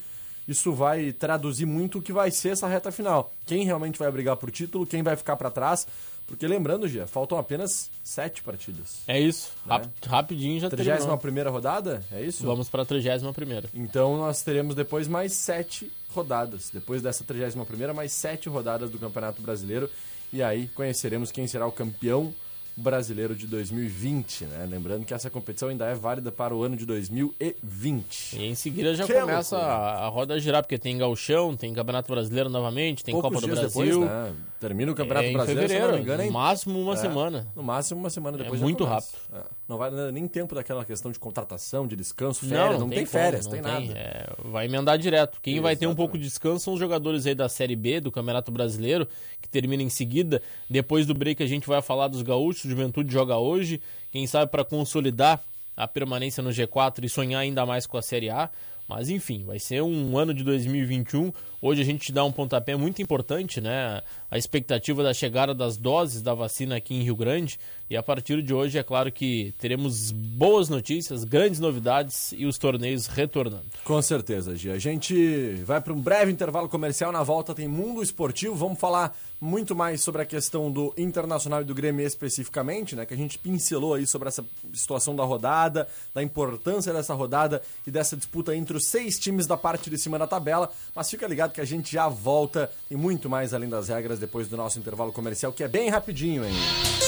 isso 0.47 0.73
vai 0.73 1.11
traduzir 1.11 1.65
muito 1.65 1.97
o 1.97 2.01
que 2.03 2.13
vai 2.13 2.29
ser 2.29 2.49
essa 2.49 2.67
reta 2.67 2.91
final. 2.91 3.33
Quem 3.47 3.65
realmente 3.65 3.97
vai 3.97 4.11
brigar 4.11 4.37
por 4.37 4.51
título, 4.51 4.85
quem 4.85 5.01
vai 5.01 5.15
ficar 5.15 5.37
para 5.37 5.49
trás. 5.49 5.87
Porque 6.27 6.45
lembrando, 6.45 6.87
Gia, 6.89 7.07
faltam 7.07 7.37
apenas 7.37 7.89
sete 8.03 8.43
partidas. 8.43 8.99
É 9.07 9.17
isso. 9.17 9.53
Né? 9.65 9.81
Rapidinho 10.05 10.59
já 10.59 10.69
31 10.69 10.95
terminou. 10.97 11.17
primeira 11.17 11.49
rodada? 11.49 12.03
É 12.11 12.21
isso? 12.21 12.43
Vamos 12.45 12.69
para 12.69 12.83
a 12.83 12.85
31 12.85 13.31
primeira. 13.31 13.69
Então 13.73 14.17
nós 14.17 14.41
teremos 14.41 14.75
depois 14.75 15.07
mais 15.07 15.31
sete 15.31 15.89
rodadas. 16.13 16.69
Depois 16.71 17.01
dessa 17.01 17.23
31 17.23 17.63
primeira, 17.63 17.93
mais 17.93 18.11
sete 18.11 18.49
rodadas 18.49 18.91
do 18.91 18.99
Campeonato 18.99 19.41
Brasileiro. 19.41 19.89
E 20.33 20.43
aí 20.43 20.67
conheceremos 20.75 21.31
quem 21.31 21.47
será 21.47 21.65
o 21.65 21.71
campeão 21.71 22.33
Brasileiro 22.77 23.35
de 23.35 23.47
2020, 23.47 24.45
né? 24.45 24.67
Lembrando 24.69 25.03
que 25.03 25.11
essa 25.11 25.31
competição 25.31 25.69
ainda 25.69 25.85
é 25.87 25.95
válida 25.95 26.31
para 26.31 26.55
o 26.55 26.61
ano 26.61 26.75
de 26.75 26.85
2020. 26.85 28.37
E 28.37 28.45
em 28.45 28.53
seguida 28.53 28.93
já 28.93 29.05
que 29.05 29.13
começa 29.13 29.57
a, 29.57 30.05
a, 30.05 30.07
roda 30.07 30.39
girar, 30.39 30.61
porque 30.61 30.77
tem 30.77 30.95
gauchão, 30.95 31.57
tem 31.57 31.73
Campeonato 31.73 32.11
Brasileiro 32.11 32.51
novamente, 32.51 33.03
tem 33.03 33.13
Poucos 33.13 33.31
Copa 33.31 33.41
do 33.41 33.47
Brasil. 33.47 33.67
Depois, 33.67 33.97
né? 33.97 34.33
Termina 34.59 34.91
o 34.91 34.95
Campeonato 34.95 35.27
é, 35.27 35.33
Brasileiro, 35.33 35.67
fevereiro, 35.67 35.85
se 35.85 35.91
não 35.91 35.97
me 35.97 36.03
engano, 36.03 36.25
no 36.25 36.31
máximo 36.31 36.79
uma 36.79 36.93
é, 36.93 36.97
semana. 36.97 37.47
No 37.55 37.63
máximo 37.63 37.99
uma 37.99 38.09
semana 38.09 38.37
depois 38.37 38.59
é 38.59 38.63
muito 38.63 38.83
rápido. 38.83 39.17
É. 39.33 39.41
Não 39.67 39.77
vai 39.77 39.91
nem 40.11 40.27
tempo 40.27 40.55
daquela 40.55 40.83
questão 40.83 41.11
de 41.11 41.19
contratação, 41.19 41.87
de 41.87 41.95
descanso, 41.95 42.41
férias, 42.45 42.57
não, 42.57 42.71
não, 42.73 42.79
não 42.79 42.89
tem, 42.89 42.97
tem, 42.99 43.05
férias, 43.05 43.45
não 43.45 43.51
tem, 43.51 43.61
tem 43.61 43.71
nada. 43.71 43.93
É, 43.99 44.27
vai 44.45 44.65
emendar 44.65 44.97
direto. 44.97 45.39
Quem 45.41 45.53
Exatamente. 45.53 45.63
vai 45.63 45.75
ter 45.75 45.87
um 45.87 45.95
pouco 45.95 46.17
de 46.17 46.23
descanso 46.23 46.65
são 46.65 46.73
os 46.73 46.79
jogadores 46.79 47.27
aí 47.27 47.35
da 47.35 47.47
Série 47.47 47.75
B 47.75 47.99
do 47.99 48.11
Campeonato 48.11 48.51
Brasileiro, 48.51 49.07
que 49.41 49.47
termina 49.47 49.83
em 49.83 49.89
seguida. 49.89 50.41
Depois 50.69 51.05
do 51.05 51.13
break 51.13 51.43
a 51.43 51.47
gente 51.47 51.67
vai 51.67 51.81
falar 51.81 52.07
dos 52.07 52.23
gaúchos, 52.23 52.66
Juventude 52.67 53.11
joga 53.11 53.37
hoje, 53.37 53.81
quem 54.11 54.27
sabe 54.27 54.51
para 54.51 54.63
consolidar 54.63 55.41
a 55.75 55.87
permanência 55.87 56.41
no 56.41 56.49
G4 56.49 57.03
e 57.03 57.09
sonhar 57.09 57.41
ainda 57.41 57.65
mais 57.65 57.85
com 57.85 57.97
a 57.97 58.01
Série 58.01 58.29
A. 58.29 58.49
Mas 58.87 59.09
enfim, 59.09 59.43
vai 59.45 59.59
ser 59.59 59.81
um 59.83 60.17
ano 60.17 60.33
de 60.33 60.43
2021. 60.43 61.33
Hoje 61.61 61.81
a 61.81 61.85
gente 61.85 62.11
dá 62.11 62.23
um 62.23 62.31
pontapé 62.31 62.75
muito 62.75 63.01
importante, 63.01 63.59
né? 63.59 64.01
A 64.31 64.37
expectativa 64.37 65.03
da 65.03 65.13
chegada 65.13 65.53
das 65.53 65.75
doses 65.75 66.21
da 66.21 66.33
vacina 66.33 66.77
aqui 66.77 66.95
em 66.95 67.03
Rio 67.03 67.15
Grande. 67.15 67.59
E 67.89 67.95
a 67.95 68.03
partir 68.03 68.41
de 68.41 68.53
hoje, 68.53 68.77
é 68.77 68.83
claro 68.83 69.09
que 69.09 69.53
teremos 69.57 70.11
boas 70.11 70.67
notícias, 70.67 71.23
grandes 71.23 71.57
novidades 71.57 72.33
e 72.35 72.45
os 72.45 72.57
torneios 72.57 73.07
retornando. 73.07 73.63
Com 73.85 74.01
certeza, 74.01 74.57
Gia. 74.57 74.73
A 74.73 74.79
gente 74.79 75.53
vai 75.63 75.79
para 75.79 75.93
um 75.93 76.01
breve 76.01 76.29
intervalo 76.29 76.67
comercial. 76.67 77.13
Na 77.13 77.23
volta 77.23 77.55
tem 77.55 77.65
Mundo 77.65 78.03
Esportivo. 78.03 78.55
Vamos 78.55 78.77
falar 78.77 79.15
muito 79.39 79.73
mais 79.73 80.01
sobre 80.01 80.21
a 80.21 80.25
questão 80.25 80.69
do 80.69 80.93
Internacional 80.97 81.61
e 81.61 81.63
do 81.63 81.73
Grêmio 81.73 82.05
especificamente, 82.05 82.93
né? 82.93 83.05
Que 83.05 83.13
a 83.13 83.17
gente 83.17 83.39
pincelou 83.39 83.93
aí 83.93 84.05
sobre 84.05 84.27
essa 84.27 84.43
situação 84.73 85.15
da 85.15 85.23
rodada, 85.23 85.87
da 86.13 86.21
importância 86.21 86.91
dessa 86.91 87.13
rodada 87.13 87.61
e 87.85 87.91
dessa 87.91 88.17
disputa 88.17 88.53
entre 88.53 88.75
os 88.75 88.87
seis 88.87 89.17
times 89.17 89.47
da 89.47 89.55
parte 89.55 89.89
de 89.89 89.97
cima 89.97 90.19
da 90.19 90.27
tabela. 90.27 90.69
Mas 90.93 91.09
fica 91.09 91.25
ligado 91.25 91.53
que 91.53 91.61
a 91.61 91.65
gente 91.65 91.93
já 91.93 92.09
volta 92.09 92.69
e 92.91 92.97
muito 92.97 93.29
mais 93.29 93.53
além 93.53 93.69
das 93.69 93.87
regras 93.87 94.19
depois 94.19 94.49
do 94.49 94.57
nosso 94.57 94.77
intervalo 94.77 95.13
comercial, 95.13 95.53
que 95.53 95.63
é 95.63 95.69
bem 95.69 95.89
rapidinho, 95.89 96.43
hein? 96.43 97.06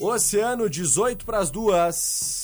Oceano 0.00 0.68
18 0.68 1.24
para 1.24 1.38
as 1.38 1.50
duas. 1.50 2.43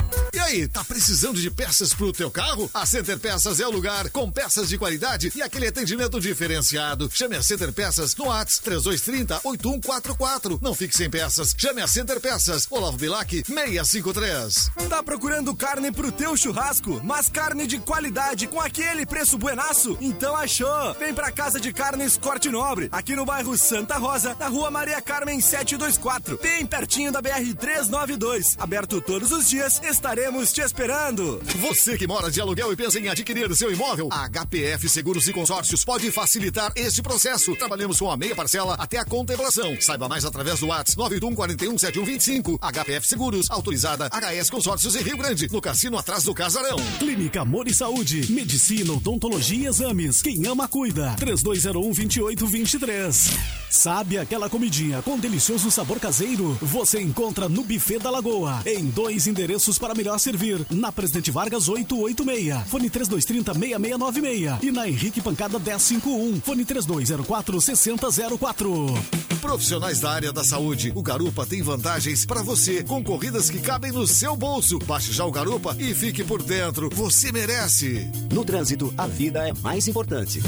Aí, 0.41 0.67
tá 0.67 0.83
precisando 0.83 1.39
de 1.39 1.51
peças 1.51 1.93
pro 1.93 2.11
teu 2.11 2.29
carro? 2.29 2.69
A 2.73 2.85
Center 2.85 3.17
Peças 3.19 3.59
é 3.59 3.67
o 3.67 3.71
lugar 3.71 4.09
com 4.09 4.29
peças 4.31 4.67
de 4.67 4.77
qualidade 4.77 5.31
e 5.35 5.41
aquele 5.41 5.67
atendimento 5.67 6.19
diferenciado. 6.19 7.09
Chame 7.13 7.35
a 7.35 7.43
Center 7.43 7.71
Peças 7.71 8.15
no 8.15 8.25
WhatsApp 8.25 8.63
3230 8.63 9.39
8144. 9.43 10.59
Não 10.61 10.73
fique 10.73 10.97
sem 10.97 11.09
peças. 11.09 11.53
Chame 11.57 11.81
a 11.81 11.87
Center 11.87 12.19
Peças. 12.19 12.67
Olavo 12.71 12.97
Bilac 12.97 13.43
653. 13.45 14.71
Tá 14.89 15.03
procurando 15.03 15.55
carne 15.55 15.91
pro 15.91 16.11
teu 16.11 16.35
churrasco? 16.35 16.99
Mas 17.03 17.29
carne 17.29 17.67
de 17.67 17.77
qualidade 17.77 18.47
com 18.47 18.59
aquele 18.59 19.05
preço 19.05 19.37
buenaço? 19.37 19.95
Então 20.01 20.35
achou. 20.35 20.93
Vem 20.95 21.13
pra 21.13 21.31
Casa 21.31 21.59
de 21.59 21.71
Carnes 21.71 22.17
Corte 22.17 22.49
Nobre, 22.49 22.89
aqui 22.91 23.15
no 23.15 23.25
bairro 23.25 23.57
Santa 23.57 23.97
Rosa, 23.97 24.35
na 24.39 24.47
rua 24.47 24.71
Maria 24.71 25.01
Carmen 25.01 25.39
724, 25.39 26.39
bem 26.41 26.65
pertinho 26.65 27.11
da 27.11 27.21
BR 27.21 27.53
392. 27.57 28.57
Aberto 28.59 28.99
todos 28.99 29.31
os 29.31 29.47
dias, 29.47 29.79
estaremos 29.83 30.30
estaremos 30.31 30.53
te 30.53 30.61
esperando. 30.61 31.41
Você 31.57 31.97
que 31.97 32.07
mora 32.07 32.31
de 32.31 32.39
aluguel 32.39 32.71
e 32.71 32.75
pensa 32.75 32.99
em 32.99 33.09
adquirir 33.09 33.53
seu 33.55 33.71
imóvel, 33.71 34.07
a 34.11 34.29
HPF 34.29 34.87
Seguros 34.87 35.27
e 35.27 35.33
Consórcios 35.33 35.83
pode 35.83 36.09
facilitar 36.11 36.71
este 36.75 37.01
processo. 37.01 37.55
Trabalhamos 37.55 37.99
com 37.99 38.09
a 38.09 38.15
meia 38.15 38.35
parcela 38.35 38.75
até 38.75 38.97
a 38.97 39.05
contemplação. 39.05 39.79
Saiba 39.81 40.07
mais 40.07 40.23
através 40.23 40.59
do 40.59 40.67
WhatsApp 40.67 40.97
91 40.97 41.35
41 41.35 41.77
7125. 41.77 42.59
HPF 42.59 43.07
Seguros, 43.07 43.51
autorizada 43.51 44.07
HS 44.07 44.49
Consórcios 44.49 44.95
em 44.95 45.03
Rio 45.03 45.17
Grande, 45.17 45.51
no 45.51 45.61
cassino 45.61 45.97
atrás 45.97 46.23
do 46.23 46.33
Casarão. 46.33 46.77
Clínica 46.97 47.41
Amor 47.41 47.67
e 47.67 47.73
Saúde, 47.73 48.31
Medicina, 48.31 48.93
Odontologia 48.93 49.65
e 49.65 49.67
Exames. 49.67 50.21
Quem 50.21 50.45
ama, 50.47 50.67
cuida. 50.67 51.15
3201 51.19 51.81
2823. 51.91 53.60
Sabe 53.71 54.17
aquela 54.17 54.49
comidinha 54.49 55.01
com 55.01 55.17
delicioso 55.17 55.71
sabor 55.71 55.97
caseiro? 55.97 56.57
Você 56.61 57.01
encontra 57.01 57.47
no 57.47 57.63
Buffet 57.63 57.99
da 57.99 58.11
Lagoa, 58.11 58.61
em 58.65 58.87
dois 58.87 59.27
endereços 59.27 59.79
para 59.79 59.95
melhor 59.95 60.19
servir. 60.19 60.59
Na 60.69 60.91
Presidente 60.91 61.31
Vargas 61.31 61.69
886, 61.69 62.67
fone 62.67 62.89
3230 62.89 63.53
6696 63.53 64.63
e 64.63 64.71
na 64.71 64.89
Henrique 64.89 65.21
Pancada 65.21 65.57
1051, 65.57 66.41
fone 66.41 66.65
3204 66.65 67.61
6004. 67.61 68.85
Profissionais 69.39 70.01
da 70.01 70.11
área 70.11 70.33
da 70.33 70.43
saúde, 70.43 70.91
o 70.93 71.01
Garupa 71.01 71.45
tem 71.45 71.61
vantagens 71.61 72.25
para 72.25 72.43
você, 72.43 72.83
com 72.83 73.01
corridas 73.01 73.49
que 73.49 73.61
cabem 73.61 73.93
no 73.93 74.05
seu 74.05 74.35
bolso. 74.35 74.79
Baixe 74.79 75.13
já 75.13 75.23
o 75.23 75.31
Garupa 75.31 75.77
e 75.79 75.95
fique 75.95 76.25
por 76.25 76.43
dentro. 76.43 76.89
Você 76.93 77.31
merece. 77.31 78.11
No 78.33 78.43
trânsito, 78.43 78.93
a 78.97 79.07
vida 79.07 79.47
é 79.47 79.53
mais 79.53 79.87
importante. 79.87 80.41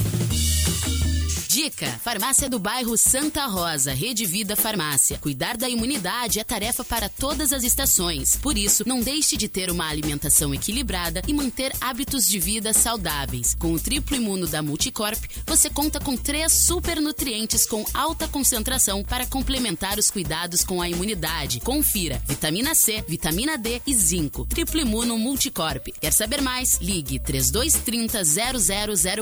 Dica: 1.54 1.86
Farmácia 2.04 2.50
do 2.50 2.58
bairro 2.58 2.98
Santa 2.98 3.46
Rosa, 3.46 3.94
Rede 3.94 4.26
Vida 4.26 4.56
Farmácia. 4.56 5.20
Cuidar 5.20 5.56
da 5.56 5.70
imunidade 5.70 6.40
é 6.40 6.44
tarefa 6.44 6.84
para 6.84 7.08
todas 7.08 7.54
as 7.54 7.64
estações. 7.64 8.36
Por 8.38 8.58
isso, 8.58 8.84
não 8.88 9.02
deixe 9.02 9.38
de 9.38 9.48
ter 9.48 9.70
uma 9.70 9.88
alimentação 9.88 10.52
equilibrada 10.52 11.22
e 11.28 11.32
manter 11.32 11.72
hábitos 11.80 12.26
de 12.26 12.40
vida 12.40 12.74
saudáveis. 12.74 13.54
Com 13.54 13.72
o 13.72 13.80
triplo 13.80 14.18
imuno 14.18 14.48
da 14.48 14.64
Multicorp, 14.64 15.24
você 15.46 15.70
conta 15.70 16.00
com 16.00 16.18
três 16.18 16.54
super 16.54 17.00
nutrientes 17.00 17.68
com 17.68 17.86
alta 17.94 18.28
concentração 18.28 19.04
para 19.04 19.28
complementar 19.28 20.00
os 20.00 20.10
cuidados 20.10 20.64
com 20.64 20.82
a 20.82 20.90
imunidade. 20.90 21.60
Confira: 21.60 22.20
vitamina 22.26 22.74
C, 22.74 23.06
vitamina 23.08 23.60
D 23.60 23.80
e 23.86 23.94
zinco. 23.94 24.48
Triplo 24.48 24.82
imuno 24.82 25.20
Multicorp. 25.20 25.90
Quer 26.02 26.14
saber 26.14 26.42
mais? 26.42 26.80
Ligue 26.82 27.20
3230 27.20 28.24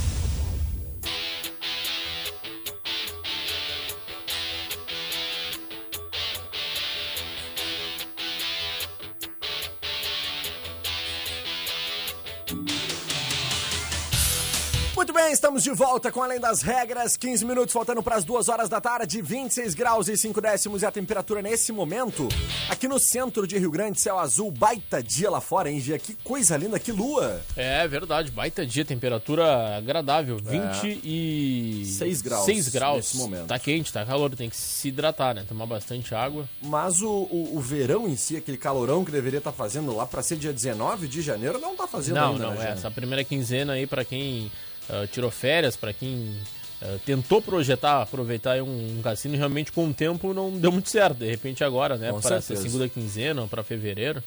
Bem, 15.23 15.33
estamos 15.33 15.61
de 15.61 15.69
volta 15.71 16.11
com 16.11 16.23
Além 16.23 16.39
das 16.39 16.63
Regras. 16.63 17.15
15 17.15 17.45
minutos 17.45 17.71
faltando 17.71 18.01
para 18.01 18.15
as 18.15 18.23
2 18.23 18.49
horas 18.49 18.67
da 18.67 18.81
tarde, 18.81 19.21
26 19.21 19.75
graus 19.75 20.07
e 20.07 20.17
5 20.17 20.41
décimos 20.41 20.81
é 20.81 20.87
a 20.87 20.91
temperatura 20.91 21.43
nesse 21.43 21.71
momento. 21.71 22.27
Aqui 22.67 22.87
no 22.87 22.99
centro 22.99 23.45
de 23.45 23.57
Rio 23.57 23.69
Grande, 23.69 24.01
céu 24.01 24.17
azul, 24.17 24.49
baita 24.51 25.03
dia 25.03 25.29
lá 25.29 25.39
fora, 25.39 25.69
hein, 25.69 25.79
Gia? 25.79 25.99
Que 25.99 26.15
coisa 26.23 26.57
linda, 26.57 26.79
que 26.79 26.91
lua. 26.91 27.39
É 27.55 27.87
verdade, 27.87 28.31
baita 28.31 28.65
dia, 28.65 28.83
temperatura 28.83 29.77
agradável, 29.77 30.37
26 30.37 31.87
6 31.87 32.21
graus 32.21 32.45
6 32.45 32.69
graus. 32.69 32.95
nesse 32.97 33.17
momento. 33.17 33.45
Tá 33.45 33.59
quente, 33.59 33.93
tá 33.93 34.03
calor, 34.03 34.35
tem 34.35 34.49
que 34.49 34.55
se 34.55 34.87
hidratar, 34.87 35.35
né? 35.35 35.45
Tomar 35.47 35.67
bastante 35.67 36.15
água. 36.15 36.49
Mas 36.63 37.01
o, 37.01 37.09
o, 37.09 37.57
o 37.57 37.59
verão 37.59 38.07
em 38.07 38.15
si, 38.15 38.37
aquele 38.37 38.57
calorão 38.57 39.05
que 39.05 39.11
deveria 39.11 39.37
estar 39.37 39.51
fazendo 39.51 39.95
lá 39.95 40.07
para 40.07 40.23
ser 40.23 40.37
dia 40.37 40.53
19 40.53 41.07
de 41.07 41.21
janeiro, 41.21 41.59
não 41.59 41.75
tá 41.75 41.87
fazendo 41.87 42.15
Não, 42.15 42.31
ainda, 42.33 42.45
não, 42.47 42.53
né, 42.55 42.69
é. 42.69 42.71
Essa 42.71 42.89
primeira 42.89 43.23
quinzena 43.23 43.73
aí 43.73 43.85
pra 43.85 44.03
quem 44.03 44.51
ah, 44.89 45.07
tirou 45.11 45.31
férias, 45.31 45.75
pra 45.75 45.93
quem 45.93 46.35
ah, 46.81 46.97
tentou 47.05 47.41
projetar, 47.41 48.01
aproveitar 48.01 48.61
um, 48.61 48.97
um 48.97 49.01
cassino, 49.01 49.37
realmente 49.37 49.71
com 49.71 49.87
o 49.87 49.93
tempo 49.93 50.33
não 50.33 50.51
deu 50.51 50.71
muito 50.71 50.89
certo. 50.89 51.17
De 51.17 51.29
repente 51.29 51.63
agora, 51.63 51.97
né? 51.97 52.11
Com 52.11 52.19
Para 52.19 52.41
segunda 52.41 52.89
quinzena, 52.89 53.47
para 53.47 53.63
fevereiro. 53.63 54.23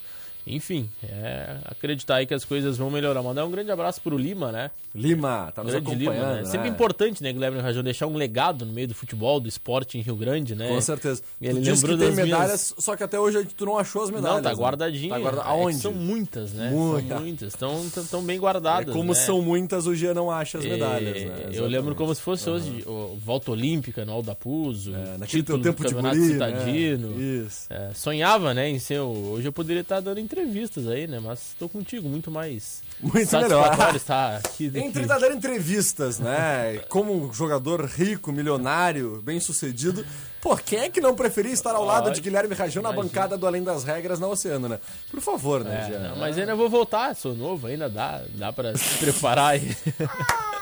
Enfim, 0.47 0.91
é 1.03 1.57
acreditar 1.65 2.17
aí 2.17 2.27
que 2.27 2.35
as 2.35 2.45
coisas 2.45 2.77
vão 2.77 2.91
melhorar. 2.91 3.23
Mandar 3.23 3.47
um 3.47 3.51
grande 3.51 3.71
abraço 3.71 4.01
pro 4.03 4.17
Lima, 4.19 4.53
né? 4.53 4.71
Lima, 4.95 5.51
tá 5.55 5.65
nos 5.65 5.73
Grande 5.73 5.87
acompanhando, 5.91 6.15
Lima, 6.15 6.35
né? 6.37 6.43
né? 6.43 6.45
Sempre 6.49 6.69
importante, 6.69 7.23
né, 7.23 7.33
Guilherme 7.33 7.61
Rajão, 7.61 7.83
deixar 7.83 8.07
um 8.07 8.15
legado 8.17 8.65
no 8.67 8.73
meio 8.73 8.87
do 8.87 8.95
futebol, 8.95 9.41
do 9.41 9.49
esporte 9.49 9.99
em 9.99 10.03
Rio 10.03 10.15
Grande, 10.15 10.55
né? 10.55 10.69
Com 10.69 10.81
certeza. 10.81 11.23
E 11.41 11.47
ele 11.47 11.61
tu 11.61 11.63
disse 11.63 11.83
que 11.83 11.89
tem 11.89 11.97
das 11.99 12.11
minhas- 12.15 12.29
medalhas, 12.29 12.75
só 12.79 12.95
que 12.95 13.03
até 13.03 13.19
hoje 13.19 13.43
tu 13.57 13.65
não 13.67 13.77
achou 13.79 14.03
as 14.05 14.11
medalhas. 14.11 14.37
Não, 14.37 14.43
tá 14.43 14.51
né? 14.51 14.55
guardadinho. 14.55 15.09
Tá 15.11 15.19
guarda... 15.19 15.41
É 15.41 15.45
Aonde? 15.45 15.79
são 15.79 15.93
muitas, 15.93 16.53
né? 16.53 16.71
Muita. 16.71 17.09
São 17.09 17.21
muitas. 17.23 17.49
Estão 17.55 18.05
tão 18.11 18.23
bem 18.23 18.37
É 18.37 18.39
guardadas. 18.39 18.93
como 18.95 19.09
né? 19.09 19.15
são 19.15 19.41
muitas, 19.43 19.87
o 19.87 19.95
Gia 19.95 20.15
não 20.15 20.31
acha 20.31 20.59
as 20.59 20.65
É, 20.65 20.69
medalhas, 20.69 21.15
né? 21.15 21.23
Eu 21.23 21.27
Exatamente. 21.51 21.61
lembro 21.69 21.95
como 21.95 22.15
se 22.15 22.21
fosse 22.21 22.49
hoje 22.49 22.85
o 22.87 23.19
volta 23.25 23.51
olímpica 23.51 24.05
no 24.05 24.13
Aldapuzo, 24.13 24.95
É, 24.95 25.19
naquele 25.19 25.43
título 25.43 25.63
tempo 25.63 25.83
do 25.83 25.89
de 25.89 25.95
campeonato 25.95 26.17
guri, 26.21 26.33
citadino. 26.35 27.09
né? 27.09 27.23
Isso. 27.47 27.67
É, 27.71 27.91
sonhava, 27.95 28.55
né, 28.55 28.69
em 28.69 28.79
ser. 28.79 29.01
Hoje 29.01 29.49
eu 29.49 29.53
poderia 29.53 29.81
estar 29.81 29.99
dando 30.01 30.21
entrevistas 30.35 30.89
aí, 30.89 31.07
né? 31.07 31.21
Mas 31.23 31.51
estou 31.51 31.69
contigo, 31.69 32.09
muito 32.09 32.31
mais 32.31 32.83
Muito 33.01 33.27
satisfatório 33.29 33.71
melhor. 33.79 33.97
estar 33.97 34.37
aqui. 34.37 34.69
do 34.69 34.79
Entre 34.79 35.03
que- 35.03 35.07
dando 35.09 35.27
entrevistas, 35.33 36.19
né? 36.19 36.79
Como 36.89 37.13
um 37.29 37.33
jogador 37.33 37.85
rico, 37.85 38.33
milionário, 38.33 39.23
bem 39.25 39.39
sucedido. 39.39 40.05
Pô, 40.41 40.57
quem 40.57 40.81
é 40.81 40.89
que 40.91 41.01
não 41.01 41.15
preferia 41.15 41.53
estar 41.53 41.75
ao 41.75 41.85
lado 41.85 42.11
de 42.11 42.21
Guilherme 42.21 42.55
Rajão 42.55 42.83
na 42.83 42.93
bancada 42.93 43.39
do 43.39 43.47
Além 43.47 43.63
das 43.63 43.83
Regras 43.85 44.19
na 44.21 44.27
Oceano, 44.27 44.69
né? 44.69 44.79
Por 45.11 45.21
favor, 45.21 45.65
né, 45.65 45.91
É, 45.95 45.99
não, 46.09 46.17
mas 46.17 46.37
ainda 46.37 46.55
vou 46.55 46.69
voltar, 46.69 47.15
sou 47.15 47.35
novo, 47.35 47.67
ainda 47.67 47.89
dá, 47.89 48.23
dá 48.35 48.53
pra 48.53 48.77
se 48.77 48.99
preparar 48.99 49.53
aí. 49.53 49.75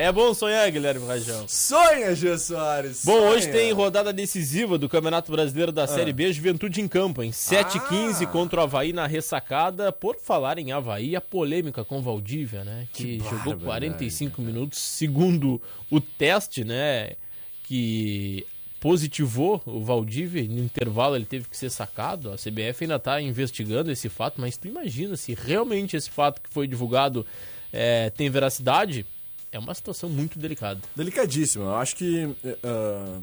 É 0.00 0.10
bom 0.10 0.32
sonhar, 0.32 0.70
Guilherme 0.70 1.06
Rajão. 1.06 1.46
Sonha, 1.46 2.14
Gia 2.14 2.38
Soares! 2.38 3.02
Bom, 3.04 3.18
hoje 3.28 3.52
tem 3.52 3.70
rodada 3.70 4.14
decisiva 4.14 4.78
do 4.78 4.88
Campeonato 4.88 5.30
Brasileiro 5.30 5.72
Ah. 5.72 5.74
da 5.74 5.86
Série 5.86 6.10
B, 6.10 6.32
Juventude 6.32 6.80
em 6.80 6.88
Campo, 6.88 7.22
em 7.22 7.30
7h15 7.30 8.26
contra 8.28 8.60
o 8.60 8.62
Havaí 8.62 8.94
na 8.94 9.06
ressacada. 9.06 9.92
Por 9.92 10.16
falar 10.16 10.58
em 10.58 10.72
Havaí, 10.72 11.14
a 11.14 11.20
polêmica 11.20 11.84
com 11.84 11.98
o 11.98 12.02
Valdívia, 12.02 12.64
né? 12.64 12.88
Que, 12.94 13.18
jogou 13.18 13.58
45 13.58 14.40
minutos, 14.40 14.78
segundo 14.78 15.60
o 15.90 16.00
teste, 16.00 16.64
né? 16.64 17.10
Que 17.64 18.46
positivou 18.80 19.60
o 19.66 19.84
Valdívia, 19.84 20.42
no 20.44 20.60
intervalo 20.64 21.14
ele 21.14 21.26
teve 21.26 21.46
que 21.46 21.54
ser 21.54 21.68
sacado. 21.68 22.32
A 22.32 22.36
CBF 22.38 22.84
ainda 22.84 22.98
tá 22.98 23.20
investigando 23.20 23.90
esse 23.92 24.08
fato, 24.08 24.40
mas 24.40 24.56
tu 24.56 24.66
imagina 24.66 25.14
se 25.14 25.34
realmente 25.34 25.94
esse 25.94 26.08
fato 26.08 26.40
que 26.40 26.48
foi 26.48 26.66
divulgado 26.66 27.26
é, 27.70 28.08
tem 28.08 28.30
veracidade, 28.30 29.04
é 29.52 29.58
uma 29.58 29.74
situação 29.74 30.08
muito 30.08 30.38
delicada. 30.38 30.80
Delicadíssimo. 30.94 31.64
Eu 31.64 31.76
acho 31.76 31.96
que 31.96 32.34
ah, 32.62 33.20